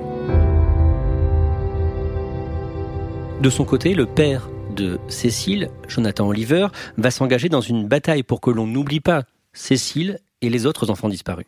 De 3.41 3.49
son 3.49 3.65
côté, 3.65 3.93
le 3.93 4.05
père 4.05 4.47
de 4.77 4.99
Cécile, 5.09 5.69
Jonathan 5.87 6.27
Oliver, 6.27 6.67
va 6.97 7.11
s'engager 7.11 7.49
dans 7.49 7.61
une 7.61 7.87
bataille 7.87 8.23
pour 8.23 8.39
que 8.39 8.51
l'on 8.51 8.67
n'oublie 8.67 8.99
pas 8.99 9.23
Cécile 9.53 10.19
et 10.41 10.49
les 10.49 10.67
autres 10.67 10.91
enfants 10.91 11.09
disparus. 11.09 11.47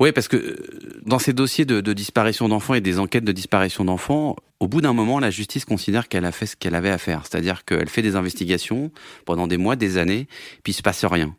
Oui, 0.00 0.10
parce 0.10 0.26
que 0.26 0.36
euh, 0.36 1.00
dans 1.04 1.18
ces 1.18 1.34
dossiers 1.34 1.66
de, 1.66 1.92
disparition 1.92 2.48
d'enfants 2.48 2.72
et 2.72 2.80
des 2.80 2.98
enquêtes 2.98 3.24
de 3.24 3.32
disparition 3.32 3.84
d'enfants, 3.84 4.36
au 4.58 4.68
bout 4.68 4.80
d'un 4.80 4.94
moment, 4.94 5.20
la 5.20 5.30
justice 5.30 5.66
considère 5.66 6.08
qu'elle 6.08 6.24
a 6.24 6.32
fait 6.32 6.46
ce 6.46 6.56
qu'elle 6.56 6.74
avait 6.74 6.90
à 6.90 6.96
faire. 6.96 7.26
C'est-à-dire 7.26 7.66
qu'elle 7.66 7.90
fait 7.90 8.00
des 8.00 8.16
investigations 8.16 8.90
pendant 9.26 9.46
des 9.46 9.58
mois, 9.58 9.76
des 9.76 9.98
années, 9.98 10.28
puis 10.62 10.72
il 10.72 10.76
se 10.76 10.82
passe 10.82 11.04
rien. 11.04 11.36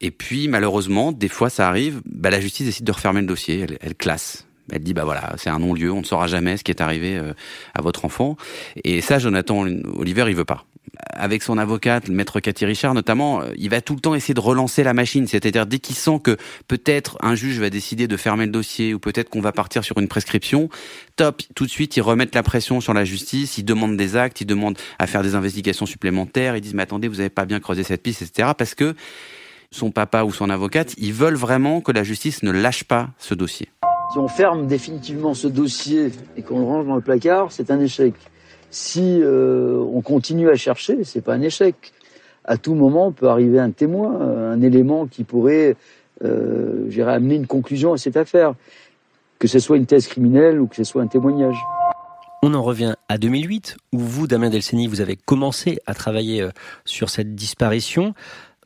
Et 0.00 0.12
puis, 0.12 0.46
malheureusement, 0.46 1.10
des 1.10 1.28
fois, 1.28 1.50
ça 1.50 1.68
arrive, 1.68 2.00
bah, 2.04 2.30
la 2.30 2.40
justice 2.40 2.66
décide 2.66 2.86
de 2.86 2.92
refermer 2.92 3.20
le 3.20 3.26
dossier, 3.26 3.66
elle 3.80 3.94
classe. 3.96 4.46
Elle 4.72 4.82
dit 4.82 4.94
bah 4.94 5.04
voilà, 5.04 5.34
c'est 5.36 5.50
un 5.50 5.58
non-lieu, 5.58 5.92
on 5.92 6.00
ne 6.00 6.04
saura 6.04 6.26
jamais 6.26 6.56
ce 6.56 6.64
qui 6.64 6.70
est 6.70 6.80
arrivé 6.80 7.16
euh, 7.16 7.32
à 7.74 7.82
votre 7.82 8.04
enfant. 8.04 8.36
Et 8.82 9.00
ça, 9.00 9.18
Jonathan 9.18 9.66
Oliver, 9.96 10.24
il 10.28 10.34
veut 10.34 10.44
pas. 10.44 10.64
Avec 11.10 11.42
son 11.42 11.58
avocate, 11.58 12.08
le 12.08 12.14
maître 12.14 12.40
Cathy 12.40 12.64
Richard 12.66 12.94
notamment, 12.94 13.42
euh, 13.42 13.52
il 13.56 13.68
va 13.68 13.80
tout 13.80 13.94
le 13.94 14.00
temps 14.00 14.14
essayer 14.14 14.34
de 14.34 14.40
relancer 14.40 14.84
la 14.84 14.94
machine. 14.94 15.26
C'est-à-dire 15.26 15.66
dès 15.66 15.78
qu'il 15.78 15.96
sent 15.96 16.20
que 16.22 16.36
peut-être 16.68 17.18
un 17.20 17.34
juge 17.34 17.58
va 17.58 17.68
décider 17.68 18.06
de 18.06 18.16
fermer 18.16 18.46
le 18.46 18.52
dossier 18.52 18.94
ou 18.94 18.98
peut-être 18.98 19.28
qu'on 19.28 19.40
va 19.40 19.52
partir 19.52 19.84
sur 19.84 19.98
une 19.98 20.08
prescription, 20.08 20.68
top, 21.16 21.42
tout 21.54 21.66
de 21.66 21.70
suite 21.70 21.96
ils 21.96 22.02
remettent 22.02 22.34
la 22.34 22.42
pression 22.42 22.80
sur 22.80 22.94
la 22.94 23.04
justice, 23.04 23.58
ils 23.58 23.64
demandent 23.64 23.96
des 23.96 24.16
actes, 24.16 24.40
ils 24.40 24.46
demandent 24.46 24.78
à 24.98 25.06
faire 25.06 25.22
des 25.22 25.34
investigations 25.34 25.86
supplémentaires, 25.86 26.56
ils 26.56 26.60
disent 26.60 26.74
mais 26.74 26.84
attendez, 26.84 27.08
vous 27.08 27.16
n'avez 27.16 27.30
pas 27.30 27.44
bien 27.44 27.60
creusé 27.60 27.82
cette 27.82 28.02
piste, 28.02 28.22
etc. 28.22 28.50
Parce 28.56 28.74
que 28.74 28.94
son 29.70 29.90
papa 29.90 30.22
ou 30.22 30.32
son 30.32 30.50
avocate, 30.50 30.94
ils 30.98 31.12
veulent 31.12 31.34
vraiment 31.34 31.80
que 31.80 31.92
la 31.92 32.04
justice 32.04 32.42
ne 32.42 32.52
lâche 32.52 32.84
pas 32.84 33.10
ce 33.18 33.34
dossier. 33.34 33.68
Si 34.12 34.18
on 34.18 34.28
ferme 34.28 34.66
définitivement 34.66 35.34
ce 35.34 35.48
dossier 35.48 36.12
et 36.36 36.42
qu'on 36.42 36.58
le 36.58 36.64
range 36.64 36.86
dans 36.86 36.94
le 36.94 37.00
placard, 37.00 37.50
c'est 37.50 37.70
un 37.70 37.80
échec. 37.80 38.14
Si 38.70 39.20
euh, 39.22 39.78
on 39.92 40.02
continue 40.02 40.50
à 40.50 40.54
chercher, 40.54 41.04
c'est 41.04 41.20
pas 41.20 41.34
un 41.34 41.42
échec. 41.42 41.92
À 42.44 42.56
tout 42.56 42.74
moment 42.74 43.12
peut 43.12 43.28
arriver 43.28 43.58
un 43.58 43.70
témoin, 43.70 44.20
un 44.20 44.60
élément 44.60 45.06
qui 45.06 45.24
pourrait, 45.24 45.76
euh, 46.22 47.06
amener 47.06 47.36
une 47.36 47.46
conclusion 47.46 47.92
à 47.92 47.98
cette 47.98 48.16
affaire, 48.16 48.54
que 49.38 49.48
ce 49.48 49.58
soit 49.58 49.76
une 49.76 49.86
thèse 49.86 50.06
criminelle 50.06 50.60
ou 50.60 50.66
que 50.66 50.76
ce 50.76 50.84
soit 50.84 51.02
un 51.02 51.06
témoignage. 51.06 51.56
On 52.42 52.52
en 52.52 52.62
revient 52.62 52.94
à 53.08 53.16
2008, 53.16 53.78
où 53.92 53.98
vous, 53.98 54.26
Damien 54.26 54.50
Delceni, 54.50 54.86
vous 54.86 55.00
avez 55.00 55.16
commencé 55.16 55.78
à 55.86 55.94
travailler 55.94 56.42
euh, 56.42 56.50
sur 56.84 57.08
cette 57.08 57.34
disparition. 57.34 58.12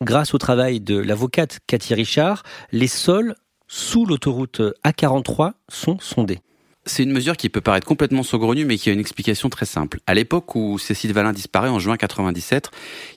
Grâce 0.02 0.34
au 0.34 0.38
travail 0.38 0.80
de 0.80 0.98
l'avocate 0.98 1.60
Cathy 1.66 1.94
Richard, 1.94 2.42
les 2.72 2.88
sols 2.88 3.34
sous 3.68 4.06
l'autoroute 4.06 4.62
A43 4.84 5.52
sont 5.68 5.98
sondés. 6.00 6.40
C'est 6.86 7.02
une 7.02 7.12
mesure 7.12 7.36
qui 7.36 7.50
peut 7.50 7.60
paraître 7.60 7.86
complètement 7.86 8.22
saugrenue, 8.22 8.64
mais 8.64 8.78
qui 8.78 8.88
a 8.88 8.94
une 8.94 8.98
explication 8.98 9.50
très 9.50 9.66
simple. 9.66 10.00
À 10.06 10.14
l'époque 10.14 10.54
où 10.54 10.78
Cécile 10.78 11.12
Valin 11.12 11.34
disparaît 11.34 11.68
en 11.68 11.78
juin 11.78 11.98
97, 11.98 12.70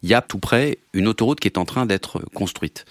il 0.03 0.09
y 0.09 0.13
a 0.13 0.21
tout 0.21 0.39
près 0.39 0.79
une 0.93 1.07
autoroute 1.07 1.39
qui 1.39 1.47
est 1.47 1.57
en 1.57 1.63
train 1.63 1.85
d'être 1.85 2.21
construite. 2.33 2.83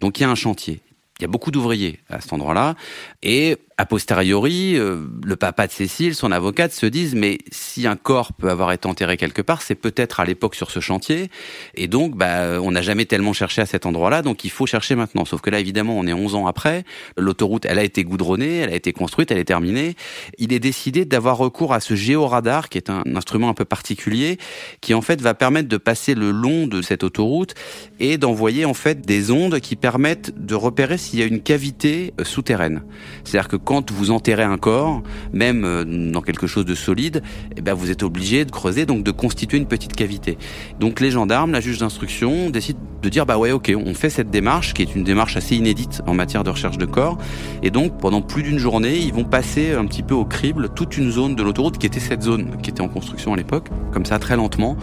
Donc 0.00 0.20
il 0.20 0.22
y 0.22 0.26
a 0.26 0.30
un 0.30 0.36
chantier. 0.36 0.80
Il 1.18 1.22
y 1.22 1.24
a 1.24 1.28
beaucoup 1.28 1.50
d'ouvriers 1.50 1.98
à 2.08 2.20
cet 2.20 2.32
endroit-là. 2.32 2.76
Et 3.24 3.56
a 3.80 3.86
posteriori, 3.86 4.76
euh, 4.76 5.04
le 5.24 5.36
papa 5.36 5.68
de 5.68 5.72
Cécile, 5.72 6.16
son 6.16 6.32
avocate, 6.32 6.72
se 6.72 6.84
disent 6.84 7.14
mais 7.14 7.38
si 7.52 7.86
un 7.86 7.94
corps 7.94 8.32
peut 8.32 8.50
avoir 8.50 8.72
été 8.72 8.88
enterré 8.88 9.16
quelque 9.16 9.40
part, 9.40 9.62
c'est 9.62 9.76
peut-être 9.76 10.18
à 10.18 10.24
l'époque 10.24 10.56
sur 10.56 10.72
ce 10.72 10.80
chantier. 10.80 11.30
Et 11.76 11.86
donc, 11.86 12.16
bah, 12.16 12.60
on 12.60 12.72
n'a 12.72 12.82
jamais 12.82 13.04
tellement 13.04 13.32
cherché 13.32 13.62
à 13.62 13.66
cet 13.66 13.86
endroit-là, 13.86 14.22
donc 14.22 14.44
il 14.44 14.50
faut 14.50 14.66
chercher 14.66 14.96
maintenant. 14.96 15.24
Sauf 15.24 15.40
que 15.40 15.50
là, 15.50 15.60
évidemment, 15.60 15.96
on 15.96 16.08
est 16.08 16.12
11 16.12 16.34
ans 16.34 16.48
après. 16.48 16.84
L'autoroute, 17.16 17.66
elle 17.66 17.78
a 17.78 17.84
été 17.84 18.02
goudronnée, 18.02 18.58
elle 18.58 18.70
a 18.70 18.74
été 18.74 18.92
construite, 18.92 19.30
elle 19.30 19.38
est 19.38 19.44
terminée. 19.44 19.94
Il 20.38 20.52
est 20.52 20.58
décidé 20.58 21.04
d'avoir 21.04 21.36
recours 21.36 21.72
à 21.72 21.78
ce 21.78 21.94
géoradar, 21.94 22.70
qui 22.70 22.78
est 22.78 22.90
un 22.90 23.04
instrument 23.14 23.48
un 23.48 23.54
peu 23.54 23.64
particulier, 23.64 24.38
qui 24.80 24.92
en 24.92 25.02
fait 25.02 25.20
va 25.20 25.34
permettre 25.34 25.68
de 25.68 25.76
passer 25.76 26.16
le 26.16 26.32
long 26.32 26.66
de 26.66 26.82
cette 26.82 27.04
autoroute 27.04 27.54
et 28.00 28.18
d'envoyer 28.18 28.64
en 28.64 28.74
fait 28.74 29.02
des 29.02 29.30
ondes 29.30 29.60
qui 29.60 29.76
permettent 29.76 30.32
de 30.36 30.56
repérer 30.56 30.98
s'il 31.08 31.18
y 31.18 31.22
a 31.22 31.26
une 31.26 31.40
cavité 31.40 32.12
euh, 32.20 32.24
souterraine. 32.24 32.82
C'est-à-dire 33.24 33.48
que 33.48 33.56
quand 33.56 33.90
vous 33.90 34.10
enterrez 34.10 34.42
un 34.42 34.58
corps, 34.58 35.02
même 35.32 35.64
euh, 35.64 35.84
dans 35.84 36.20
quelque 36.20 36.46
chose 36.46 36.66
de 36.66 36.74
solide, 36.74 37.22
eh 37.56 37.62
ben 37.62 37.72
vous 37.72 37.90
êtes 37.90 38.02
obligé 38.02 38.44
de 38.44 38.50
creuser, 38.50 38.84
donc 38.84 39.04
de 39.04 39.10
constituer 39.10 39.56
une 39.56 39.66
petite 39.66 39.94
cavité. 39.94 40.36
Donc 40.80 41.00
les 41.00 41.10
gendarmes, 41.10 41.52
la 41.52 41.60
juge 41.60 41.78
d'instruction, 41.78 42.50
décident 42.50 42.78
de 43.02 43.08
dire 43.08 43.24
bah 43.24 43.38
ouais 43.38 43.52
ok, 43.52 43.72
on 43.74 43.94
fait 43.94 44.10
cette 44.10 44.30
démarche 44.30 44.74
qui 44.74 44.82
est 44.82 44.94
une 44.94 45.04
démarche 45.04 45.36
assez 45.36 45.56
inédite 45.56 46.02
en 46.06 46.14
matière 46.14 46.44
de 46.44 46.50
recherche 46.50 46.76
de 46.76 46.84
corps. 46.84 47.16
Et 47.62 47.70
donc 47.70 47.98
pendant 47.98 48.20
plus 48.20 48.42
d'une 48.42 48.58
journée, 48.58 48.98
ils 48.98 49.12
vont 49.12 49.24
passer 49.24 49.72
un 49.72 49.86
petit 49.86 50.02
peu 50.02 50.14
au 50.14 50.26
crible 50.26 50.68
toute 50.74 50.98
une 50.98 51.10
zone 51.10 51.36
de 51.36 51.42
l'autoroute 51.42 51.78
qui 51.78 51.86
était 51.86 52.00
cette 52.00 52.22
zone 52.22 52.58
qui 52.62 52.70
était 52.70 52.82
en 52.82 52.88
construction 52.88 53.32
à 53.32 53.36
l'époque, 53.36 53.68
comme 53.92 54.04
ça 54.04 54.18
très 54.18 54.36
lentement, 54.36 54.76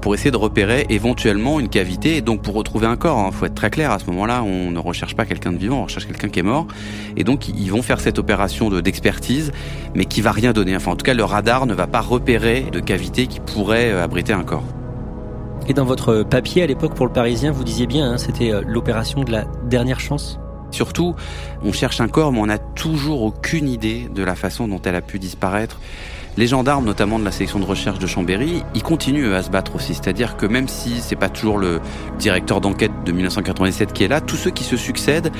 pour 0.00 0.14
essayer 0.14 0.30
de 0.30 0.36
repérer 0.36 0.86
éventuellement 0.90 1.58
une 1.58 1.68
cavité 1.68 2.16
et 2.16 2.20
donc 2.20 2.42
pour 2.42 2.54
retrouver 2.54 2.86
un 2.86 2.96
corps. 2.96 3.18
Il 3.24 3.28
hein. 3.28 3.32
faut 3.32 3.46
être 3.46 3.54
très 3.54 3.70
clair 3.70 3.90
à 3.90 3.98
ce 3.98 4.06
moment-là, 4.06 4.44
on 4.44 4.70
ne 4.70 4.78
recherche 4.78 5.16
pas 5.16 5.24
quelqu'un 5.24 5.52
de 5.52 5.58
vivant 5.58 5.71
vivant, 5.72 5.80
on 5.80 5.84
recherche 5.84 6.06
quelqu'un 6.06 6.28
qui 6.28 6.40
est 6.40 6.44
mort. 6.44 6.66
Et 7.16 7.24
donc, 7.24 7.48
ils 7.48 7.70
vont 7.70 7.82
faire 7.82 8.00
cette 8.00 8.18
opération 8.18 8.70
d'expertise, 8.80 9.52
mais 9.94 10.04
qui 10.04 10.20
va 10.20 10.32
rien 10.32 10.52
donner. 10.52 10.76
Enfin, 10.76 10.92
en 10.92 10.96
tout 10.96 11.04
cas, 11.04 11.14
le 11.14 11.24
radar 11.24 11.66
ne 11.66 11.74
va 11.74 11.86
pas 11.86 12.00
repérer 12.00 12.66
de 12.72 12.80
cavité 12.80 13.26
qui 13.26 13.40
pourrait 13.40 13.90
euh, 13.90 14.04
abriter 14.04 14.32
un 14.32 14.44
corps. 14.44 14.64
Et 15.68 15.74
dans 15.74 15.84
votre 15.84 16.22
papier 16.22 16.62
à 16.62 16.66
l'époque 16.66 16.94
pour 16.94 17.06
le 17.06 17.12
Parisien, 17.12 17.52
vous 17.52 17.64
disiez 17.64 17.86
bien, 17.86 18.12
hein, 18.12 18.18
c'était 18.18 18.52
euh, 18.52 18.62
l'opération 18.66 19.22
de 19.22 19.30
la 19.30 19.44
dernière 19.68 20.00
chance 20.00 20.38
Surtout, 20.72 21.14
on 21.62 21.70
cherche 21.70 22.00
un 22.00 22.08
corps, 22.08 22.32
mais 22.32 22.40
on 22.40 22.46
n'a 22.46 22.58
toujours 22.58 23.22
aucune 23.22 23.68
idée 23.68 24.08
de 24.12 24.22
la 24.24 24.34
façon 24.34 24.66
dont 24.68 24.80
elle 24.82 24.96
a 24.96 25.02
pu 25.02 25.18
disparaître. 25.18 25.78
Les 26.38 26.46
gendarmes, 26.46 26.86
notamment 26.86 27.18
de 27.18 27.24
la 27.24 27.30
section 27.30 27.58
de 27.58 27.64
recherche 27.66 27.98
de 27.98 28.06
Chambéry, 28.06 28.62
ils 28.74 28.82
continuent 28.82 29.34
à 29.34 29.42
se 29.42 29.50
battre 29.50 29.74
aussi. 29.74 29.92
C'est-à-dire 29.92 30.38
que 30.38 30.46
même 30.46 30.66
si 30.66 31.02
c'est 31.02 31.14
pas 31.16 31.28
toujours 31.28 31.58
le 31.58 31.80
directeur 32.18 32.62
d'enquête 32.62 32.92
de 33.04 33.12
1997 33.12 33.92
qui 33.92 34.04
est 34.04 34.08
là, 34.08 34.22
tous 34.22 34.36
ceux 34.36 34.50
qui 34.50 34.64
se 34.64 34.78
succèdent, 34.78 35.30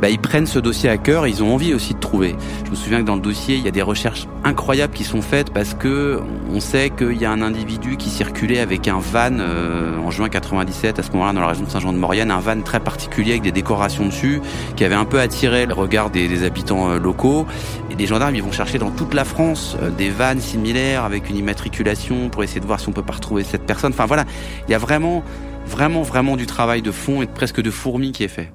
bah, 0.00 0.10
ils 0.10 0.18
prennent 0.18 0.46
ce 0.46 0.58
dossier 0.58 0.88
à 0.88 0.98
cœur. 0.98 1.26
Ils 1.26 1.42
ont 1.42 1.54
envie 1.54 1.74
aussi 1.74 1.94
de 1.94 1.98
trouver. 1.98 2.36
Je 2.64 2.70
me 2.70 2.76
souviens 2.76 3.00
que 3.00 3.06
dans 3.06 3.14
le 3.14 3.20
dossier, 3.20 3.56
il 3.56 3.64
y 3.64 3.68
a 3.68 3.70
des 3.70 3.82
recherches 3.82 4.26
incroyables 4.44 4.92
qui 4.92 5.04
sont 5.04 5.22
faites 5.22 5.52
parce 5.52 5.74
que 5.74 6.20
on 6.52 6.60
sait 6.60 6.90
qu'il 6.90 7.16
y 7.16 7.24
a 7.24 7.30
un 7.30 7.42
individu 7.42 7.96
qui 7.96 8.10
circulait 8.10 8.60
avec 8.60 8.88
un 8.88 8.98
van 8.98 9.38
euh, 9.38 9.98
en 9.98 10.10
juin 10.10 10.28
97 10.28 10.98
à 10.98 11.02
ce 11.02 11.10
moment-là 11.12 11.32
dans 11.32 11.40
la 11.40 11.48
région 11.48 11.64
de 11.64 11.70
Saint-Jean-de-Maurienne, 11.70 12.30
un 12.30 12.40
van 12.40 12.60
très 12.60 12.80
particulier 12.80 13.32
avec 13.32 13.42
des 13.42 13.52
décorations 13.52 14.06
dessus, 14.06 14.40
qui 14.76 14.84
avait 14.84 14.94
un 14.94 15.04
peu 15.04 15.20
attiré 15.20 15.66
le 15.66 15.74
regard 15.74 16.10
des, 16.10 16.28
des 16.28 16.44
habitants 16.44 16.90
euh, 16.90 16.98
locaux. 16.98 17.46
Et 17.90 17.94
les 17.94 18.06
gendarmes, 18.06 18.34
ils 18.34 18.42
vont 18.42 18.52
chercher 18.52 18.78
dans 18.78 18.90
toute 18.90 19.14
la 19.14 19.24
France 19.24 19.76
euh, 19.82 19.90
des 19.90 20.10
vannes 20.10 20.40
similaires 20.40 21.04
avec 21.04 21.30
une 21.30 21.36
immatriculation 21.36 22.28
pour 22.28 22.44
essayer 22.44 22.60
de 22.60 22.66
voir 22.66 22.80
si 22.80 22.88
on 22.88 22.92
peut 22.92 23.02
pas 23.02 23.14
retrouver 23.14 23.44
cette 23.44 23.66
personne. 23.66 23.92
Enfin 23.92 24.06
voilà, 24.06 24.24
il 24.68 24.72
y 24.72 24.74
a 24.74 24.78
vraiment, 24.78 25.22
vraiment, 25.66 26.02
vraiment 26.02 26.36
du 26.36 26.46
travail 26.46 26.82
de 26.82 26.90
fond 26.90 27.22
et 27.22 27.26
presque 27.26 27.60
de 27.60 27.70
fourmi 27.70 28.12
qui 28.12 28.24
est 28.24 28.28
fait. 28.28 28.52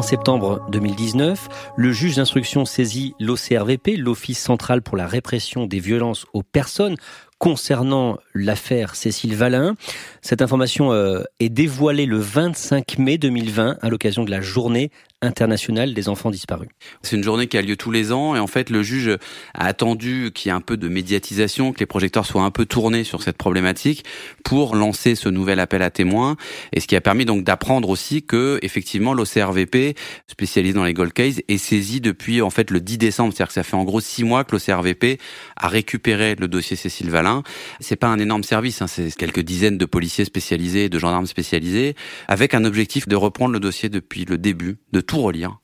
En 0.00 0.02
septembre 0.02 0.64
2019, 0.70 1.74
le 1.76 1.92
juge 1.92 2.16
d'instruction 2.16 2.64
saisit 2.64 3.14
l'OCRVP, 3.20 3.98
l'Office 3.98 4.38
central 4.38 4.80
pour 4.80 4.96
la 4.96 5.06
répression 5.06 5.66
des 5.66 5.78
violences 5.78 6.24
aux 6.32 6.42
personnes, 6.42 6.96
concernant 7.36 8.16
l'affaire 8.32 8.94
Cécile 8.94 9.34
Valin. 9.34 9.76
Cette 10.22 10.40
information 10.40 10.90
euh, 10.90 11.22
est 11.38 11.50
dévoilée 11.50 12.06
le 12.06 12.16
25 12.16 12.96
mai 12.96 13.18
2020 13.18 13.76
à 13.82 13.88
l'occasion 13.90 14.24
de 14.24 14.30
la 14.30 14.40
journée 14.40 14.90
internationale 15.22 15.92
des 15.92 16.08
enfants 16.08 16.30
disparus. 16.30 16.68
C'est 17.02 17.16
une 17.16 17.22
journée 17.22 17.46
qui 17.46 17.58
a 17.58 17.62
lieu 17.62 17.76
tous 17.76 17.90
les 17.90 18.12
ans 18.12 18.34
et 18.34 18.38
en 18.38 18.46
fait 18.46 18.70
le 18.70 18.82
juge 18.82 19.18
a 19.54 19.66
attendu 19.66 20.30
qu'il 20.34 20.48
y 20.48 20.52
ait 20.52 20.56
un 20.56 20.62
peu 20.62 20.76
de 20.76 20.88
médiatisation, 20.88 21.72
que 21.72 21.80
les 21.80 21.86
projecteurs 21.86 22.24
soient 22.24 22.42
un 22.42 22.50
peu 22.50 22.64
tournés 22.64 23.04
sur 23.04 23.22
cette 23.22 23.36
problématique 23.36 24.04
pour 24.44 24.74
lancer 24.74 25.14
ce 25.14 25.28
nouvel 25.28 25.60
appel 25.60 25.82
à 25.82 25.90
témoins 25.90 26.36
et 26.72 26.80
ce 26.80 26.86
qui 26.86 26.96
a 26.96 27.00
permis 27.00 27.26
donc 27.26 27.44
d'apprendre 27.44 27.90
aussi 27.90 28.22
que 28.22 28.58
effectivement 28.62 29.12
l'OCRVP 29.12 29.94
spécialisé 30.26 30.74
dans 30.74 30.84
les 30.84 30.94
gold 30.94 31.12
cases 31.12 31.42
est 31.48 31.58
saisi 31.58 32.00
depuis 32.00 32.40
en 32.40 32.50
fait 32.50 32.70
le 32.70 32.80
10 32.80 32.98
décembre, 32.98 33.32
c'est-à-dire 33.34 33.48
que 33.48 33.54
ça 33.54 33.62
fait 33.62 33.76
en 33.76 33.84
gros 33.84 34.00
six 34.00 34.24
mois 34.24 34.44
que 34.44 34.52
l'OCRVP 34.52 35.18
a 35.56 35.68
récupéré 35.68 36.34
le 36.34 36.48
dossier 36.48 36.76
Cécile 36.76 37.10
Valin. 37.10 37.42
C'est 37.80 37.96
pas 37.96 38.08
un 38.08 38.18
énorme 38.18 38.42
service, 38.42 38.80
hein, 38.80 38.86
c'est 38.86 39.14
quelques 39.14 39.40
dizaines 39.40 39.76
de 39.76 39.84
policiers 39.84 40.24
spécialisés, 40.24 40.88
de 40.88 40.98
gendarmes 40.98 41.26
spécialisés, 41.26 41.94
avec 42.28 42.54
un 42.54 42.64
objectif 42.64 43.06
de 43.06 43.16
reprendre 43.16 43.52
le 43.52 43.60
dossier 43.60 43.88
depuis 43.88 44.24
le 44.24 44.38
début, 44.38 44.78
de 44.92 45.00
tout 45.10 45.20
relire. 45.20 45.58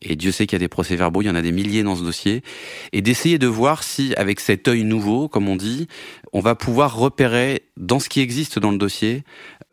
Et 0.00 0.16
Dieu 0.16 0.32
sait 0.32 0.46
qu'il 0.46 0.54
y 0.54 0.56
a 0.56 0.64
des 0.64 0.68
procès-verbaux, 0.68 1.20
il 1.20 1.26
y 1.26 1.30
en 1.30 1.34
a 1.34 1.42
des 1.42 1.52
milliers 1.52 1.82
dans 1.82 1.94
ce 1.94 2.02
dossier, 2.02 2.42
et 2.92 3.02
d'essayer 3.02 3.38
de 3.38 3.46
voir 3.46 3.82
si, 3.82 4.14
avec 4.16 4.40
cet 4.40 4.66
œil 4.66 4.84
nouveau, 4.84 5.28
comme 5.28 5.46
on 5.46 5.56
dit, 5.56 5.88
on 6.32 6.40
va 6.40 6.54
pouvoir 6.54 6.96
repérer 6.96 7.64
dans 7.76 8.00
ce 8.00 8.08
qui 8.08 8.20
existe 8.20 8.58
dans 8.58 8.70
le 8.70 8.78
dossier 8.78 9.24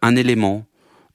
un 0.01 0.17
élément, 0.17 0.65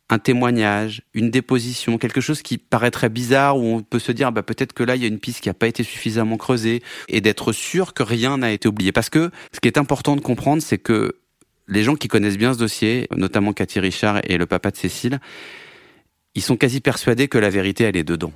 un 0.08 0.18
témoignage, 0.18 1.02
une 1.12 1.30
déposition, 1.30 1.98
quelque 1.98 2.22
chose 2.22 2.40
qui 2.40 2.56
paraîtrait 2.56 3.10
bizarre 3.10 3.58
où 3.58 3.64
on 3.76 3.82
peut 3.82 3.98
se 3.98 4.12
dire 4.12 4.32
bah 4.32 4.42
peut-être 4.42 4.72
que 4.72 4.82
là 4.82 4.96
il 4.96 5.02
y 5.02 5.04
a 5.04 5.08
une 5.08 5.20
piste 5.20 5.40
qui 5.40 5.48
n'a 5.48 5.54
pas 5.54 5.68
été 5.68 5.84
suffisamment 5.84 6.36
creusée 6.36 6.82
et 7.08 7.20
d'être 7.20 7.52
sûr 7.52 7.94
que 7.94 8.02
rien 8.02 8.38
n'a 8.38 8.50
été 8.50 8.66
oublié. 8.66 8.90
Parce 8.90 9.10
que 9.10 9.30
ce 9.52 9.60
qui 9.60 9.68
est 9.68 9.78
important 9.78 10.16
de 10.16 10.20
comprendre, 10.20 10.62
c'est 10.62 10.78
que 10.78 11.20
les 11.68 11.84
gens 11.84 11.94
qui 11.94 12.08
connaissent 12.08 12.38
bien 12.38 12.54
ce 12.54 12.58
dossier, 12.58 13.06
notamment 13.14 13.52
Cathy 13.52 13.78
Richard 13.78 14.20
et 14.24 14.36
le 14.36 14.46
papa 14.46 14.72
de 14.72 14.76
Cécile, 14.76 15.20
ils 16.34 16.42
sont 16.42 16.56
quasi 16.56 16.80
persuadés 16.80 17.28
que 17.28 17.38
la 17.38 17.50
vérité, 17.50 17.84
elle 17.84 17.96
est 17.96 18.04
dedans. 18.04 18.32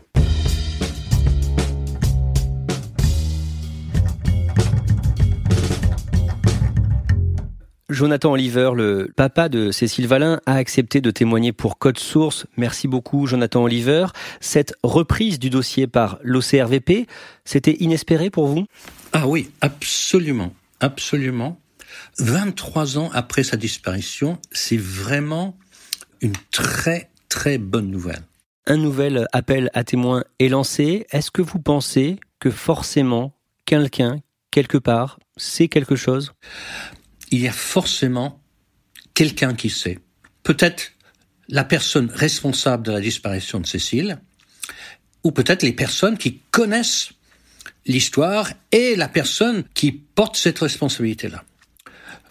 Jonathan 7.90 8.32
Oliver, 8.32 8.70
le 8.74 9.12
papa 9.14 9.48
de 9.48 9.70
Cécile 9.70 10.08
Valin, 10.08 10.40
a 10.46 10.54
accepté 10.54 11.00
de 11.00 11.12
témoigner 11.12 11.52
pour 11.52 11.78
Code 11.78 11.98
Source. 11.98 12.46
Merci 12.56 12.88
beaucoup, 12.88 13.26
Jonathan 13.26 13.62
Oliver. 13.62 14.06
Cette 14.40 14.74
reprise 14.82 15.38
du 15.38 15.48
dossier 15.48 15.86
par 15.86 16.18
l'OCRVP, 16.22 17.06
c'était 17.44 17.76
inespéré 17.78 18.30
pour 18.30 18.48
vous? 18.48 18.66
Ah 19.12 19.28
oui, 19.28 19.50
absolument, 19.60 20.52
absolument. 20.80 21.60
23 22.18 22.98
ans 22.98 23.10
après 23.12 23.44
sa 23.44 23.56
disparition, 23.56 24.40
c'est 24.50 24.80
vraiment 24.80 25.56
une 26.20 26.34
très 26.50 27.10
très 27.34 27.58
bonne 27.58 27.90
nouvelle. 27.90 28.22
Un 28.64 28.76
nouvel 28.76 29.26
appel 29.32 29.68
à 29.74 29.82
témoins 29.82 30.22
est 30.38 30.48
lancé. 30.48 31.04
Est-ce 31.10 31.32
que 31.32 31.42
vous 31.42 31.58
pensez 31.58 32.20
que 32.38 32.48
forcément 32.48 33.34
quelqu'un, 33.66 34.20
quelque 34.52 34.78
part, 34.78 35.18
sait 35.36 35.66
quelque 35.66 35.96
chose? 35.96 36.32
Il 37.32 37.40
y 37.40 37.48
a 37.48 37.52
forcément 37.52 38.40
quelqu'un 39.14 39.54
qui 39.54 39.68
sait. 39.68 39.98
Peut-être 40.44 40.92
la 41.48 41.64
personne 41.64 42.08
responsable 42.14 42.86
de 42.86 42.92
la 42.92 43.00
disparition 43.00 43.58
de 43.58 43.66
Cécile, 43.66 44.20
ou 45.24 45.32
peut-être 45.32 45.64
les 45.64 45.72
personnes 45.72 46.16
qui 46.16 46.38
connaissent 46.52 47.10
l'histoire 47.84 48.48
et 48.70 48.94
la 48.94 49.08
personne 49.08 49.64
qui 49.74 49.90
porte 49.90 50.36
cette 50.36 50.60
responsabilité-là. 50.60 51.42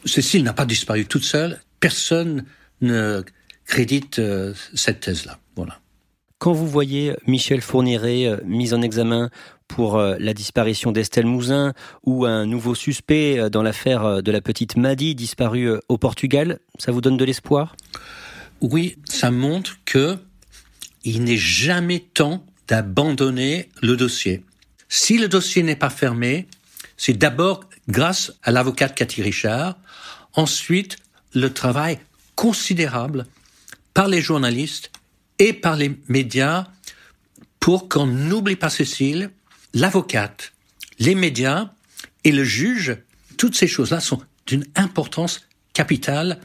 Cécile 0.05 0.45
n'a 0.45 0.53
pas 0.53 0.65
disparu 0.65 1.05
toute 1.05 1.25
seule, 1.25 1.61
personne 1.81 2.45
ne 2.79 3.21
crédite 3.65 4.19
euh, 4.19 4.53
cette 4.73 5.01
thèse-là. 5.01 5.39
Voilà. 5.55 5.79
Quand 6.37 6.53
vous 6.53 6.67
voyez 6.67 7.13
Michel 7.25 7.61
Fourniret 7.61 8.25
euh, 8.25 8.37
mis 8.45 8.73
en 8.73 8.81
examen 8.81 9.29
pour 9.67 9.97
euh, 9.97 10.15
la 10.19 10.33
disparition 10.33 10.91
d'Estelle 10.91 11.25
Mouzin 11.25 11.73
ou 12.03 12.25
un 12.25 12.45
nouveau 12.45 12.75
suspect 12.75 13.49
dans 13.49 13.63
l'affaire 13.63 14.21
de 14.21 14.31
la 14.31 14.41
petite 14.41 14.75
Maddy 14.77 15.15
disparue 15.15 15.79
au 15.87 15.97
Portugal, 15.97 16.59
ça 16.77 16.91
vous 16.91 17.01
donne 17.01 17.17
de 17.17 17.25
l'espoir? 17.25 17.75
Oui, 18.61 18.97
ça 19.05 19.31
montre 19.31 19.77
que 19.85 20.17
il 21.03 21.23
n'est 21.23 21.37
jamais 21.37 21.99
temps 21.99 22.45
d'abandonner 22.67 23.69
le 23.81 23.97
dossier. 23.97 24.43
Si 24.87 25.17
le 25.17 25.27
dossier 25.27 25.63
n'est 25.63 25.75
pas 25.75 25.89
fermé, 25.89 26.47
c'est 26.95 27.17
d'abord 27.17 27.61
grâce 27.89 28.33
à 28.43 28.51
l'avocate 28.51 28.95
Cathy 28.95 29.21
Richard, 29.21 29.75
ensuite 30.33 30.97
le 31.33 31.51
travail 31.51 31.99
considérable 32.35 33.25
par 33.93 34.07
les 34.07 34.21
journalistes 34.21 34.91
et 35.39 35.53
par 35.53 35.75
les 35.75 35.99
médias 36.07 36.67
pour 37.59 37.89
qu'on 37.89 38.07
n'oublie 38.07 38.55
pas 38.55 38.69
Cécile, 38.69 39.31
l'avocate, 39.73 40.53
les 40.99 41.15
médias 41.15 41.71
et 42.23 42.31
le 42.31 42.43
juge. 42.43 42.97
Toutes 43.37 43.55
ces 43.55 43.67
choses-là 43.67 43.99
sont 43.99 44.21
d'une 44.45 44.65
importance 44.75 45.47
capitale 45.73 46.39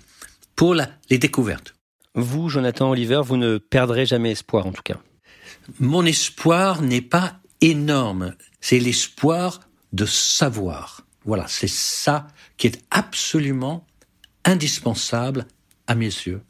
pour 0.56 0.74
la, 0.74 0.88
les 1.10 1.18
découvertes. 1.18 1.74
Vous, 2.14 2.48
Jonathan 2.48 2.90
Oliver, 2.90 3.20
vous 3.24 3.36
ne 3.36 3.58
perdrez 3.58 4.06
jamais 4.06 4.32
espoir 4.32 4.66
en 4.66 4.72
tout 4.72 4.82
cas. 4.82 5.00
Mon 5.78 6.04
espoir 6.06 6.82
n'est 6.82 7.02
pas 7.02 7.40
énorme, 7.60 8.34
c'est 8.60 8.78
l'espoir 8.78 9.60
de 9.92 10.06
savoir. 10.06 11.02
Voilà, 11.24 11.46
c'est 11.48 11.68
ça 11.68 12.28
qui 12.56 12.68
est 12.68 12.82
absolument 12.90 13.86
indispensable 14.44 15.46
à 15.86 15.94
mes 15.94 16.06
yeux. 16.06 16.42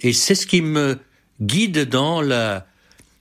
Et 0.00 0.12
c'est 0.12 0.34
ce 0.34 0.46
qui 0.46 0.62
me 0.62 0.98
guide 1.40 1.88
dans 1.88 2.22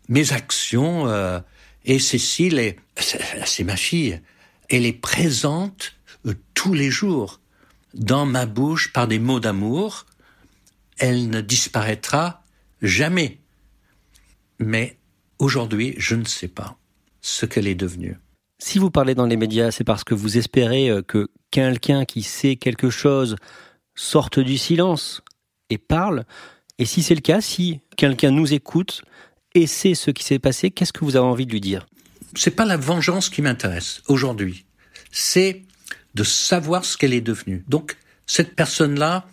mes 0.09 0.33
actions. 0.33 1.07
Euh, 1.07 1.39
et 1.85 1.99
Cécile, 1.99 2.75
c'est 2.97 3.63
ma 3.63 3.75
fille, 3.75 4.21
elle 4.69 4.85
est 4.85 4.93
présente 4.93 5.93
euh, 6.25 6.33
tous 6.53 6.73
les 6.73 6.89
jours 6.89 7.39
dans 7.93 8.25
ma 8.25 8.45
bouche 8.45 8.91
par 8.93 9.07
des 9.07 9.19
mots 9.19 9.39
d'amour. 9.39 10.05
Elle 10.97 11.29
ne 11.29 11.41
disparaîtra 11.41 12.43
jamais. 12.81 13.39
Mais 14.59 14.97
aujourd'hui, 15.39 15.95
je 15.97 16.15
ne 16.15 16.25
sais 16.25 16.47
pas 16.47 16.77
ce 17.21 17.45
qu'elle 17.45 17.67
est 17.67 17.75
devenue. 17.75 18.17
Si 18.59 18.79
vous 18.79 18.91
parlez 18.91 19.15
dans 19.15 19.25
les 19.25 19.35
médias, 19.35 19.71
c'est 19.71 19.83
parce 19.83 20.03
que 20.03 20.13
vous 20.13 20.37
espérez 20.37 20.89
euh, 20.89 21.01
que 21.01 21.29
quelqu'un 21.51 22.05
qui 22.05 22.23
sait 22.23 22.55
quelque 22.55 22.89
chose 22.89 23.35
sorte 23.95 24.39
du 24.39 24.57
silence 24.57 25.21
et 25.69 25.77
parle, 25.77 26.25
et 26.79 26.85
si 26.85 27.03
c'est 27.03 27.15
le 27.15 27.21
cas, 27.21 27.41
si 27.41 27.81
quelqu'un 27.97 28.31
nous 28.31 28.53
écoute 28.53 29.03
et 29.53 29.67
sait 29.67 29.93
ce 29.93 30.11
qui 30.11 30.23
s'est 30.23 30.39
passé, 30.39 30.71
qu'est-ce 30.71 30.93
que 30.93 31.05
vous 31.05 31.15
avez 31.15 31.25
envie 31.25 31.45
de 31.45 31.51
lui 31.51 31.61
dire? 31.61 31.85
C'est 32.35 32.51
pas 32.51 32.65
la 32.65 32.77
vengeance 32.77 33.29
qui 33.29 33.41
m'intéresse 33.41 34.01
aujourd'hui. 34.07 34.65
C'est 35.11 35.63
de 36.15 36.23
savoir 36.23 36.85
ce 36.85 36.97
qu'elle 36.97 37.13
est 37.13 37.21
devenue. 37.21 37.63
Donc, 37.67 37.97
cette 38.25 38.55
personne-là 38.55 39.27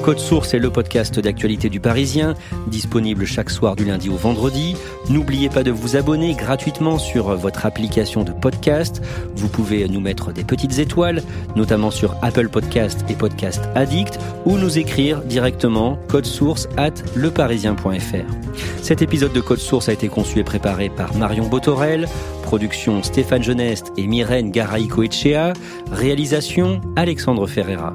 Code 0.04 0.18
Source 0.18 0.52
est 0.52 0.58
le 0.58 0.68
podcast 0.68 1.18
d'actualité 1.18 1.70
du 1.70 1.80
Parisien, 1.80 2.34
disponible 2.66 3.24
chaque 3.24 3.48
soir 3.48 3.74
du 3.74 3.86
lundi 3.86 4.10
au 4.10 4.16
vendredi. 4.16 4.76
N'oubliez 5.08 5.48
pas 5.48 5.62
de 5.62 5.70
vous 5.70 5.96
abonner 5.96 6.34
gratuitement 6.34 6.98
sur 6.98 7.34
votre 7.34 7.64
application 7.64 8.22
de 8.22 8.30
podcast. 8.30 9.00
Vous 9.34 9.48
pouvez 9.48 9.88
nous 9.88 10.00
mettre 10.00 10.30
des 10.30 10.44
petites 10.44 10.78
étoiles, 10.78 11.22
notamment 11.56 11.90
sur 11.90 12.16
Apple 12.20 12.50
Podcast 12.50 13.02
et 13.08 13.14
Podcast 13.14 13.62
Addict, 13.74 14.18
ou 14.44 14.58
nous 14.58 14.76
écrire 14.76 15.22
directement 15.22 15.98
code 16.08 16.26
source 16.26 16.68
at 16.76 16.92
leparisien.fr. 17.16 18.82
Cet 18.82 19.00
épisode 19.00 19.32
de 19.32 19.40
Code 19.40 19.58
Source 19.58 19.88
a 19.88 19.94
été 19.94 20.08
conçu 20.08 20.38
et 20.38 20.44
préparé 20.44 20.90
par 20.90 21.14
Marion 21.14 21.48
Botorel, 21.48 22.08
production 22.42 23.02
Stéphane 23.02 23.42
Geneste 23.42 23.90
et 23.96 24.06
Myrène 24.06 24.50
Garaïco-Echea, 24.50 25.54
réalisation 25.90 26.82
Alexandre 26.94 27.46
Ferreira. 27.46 27.94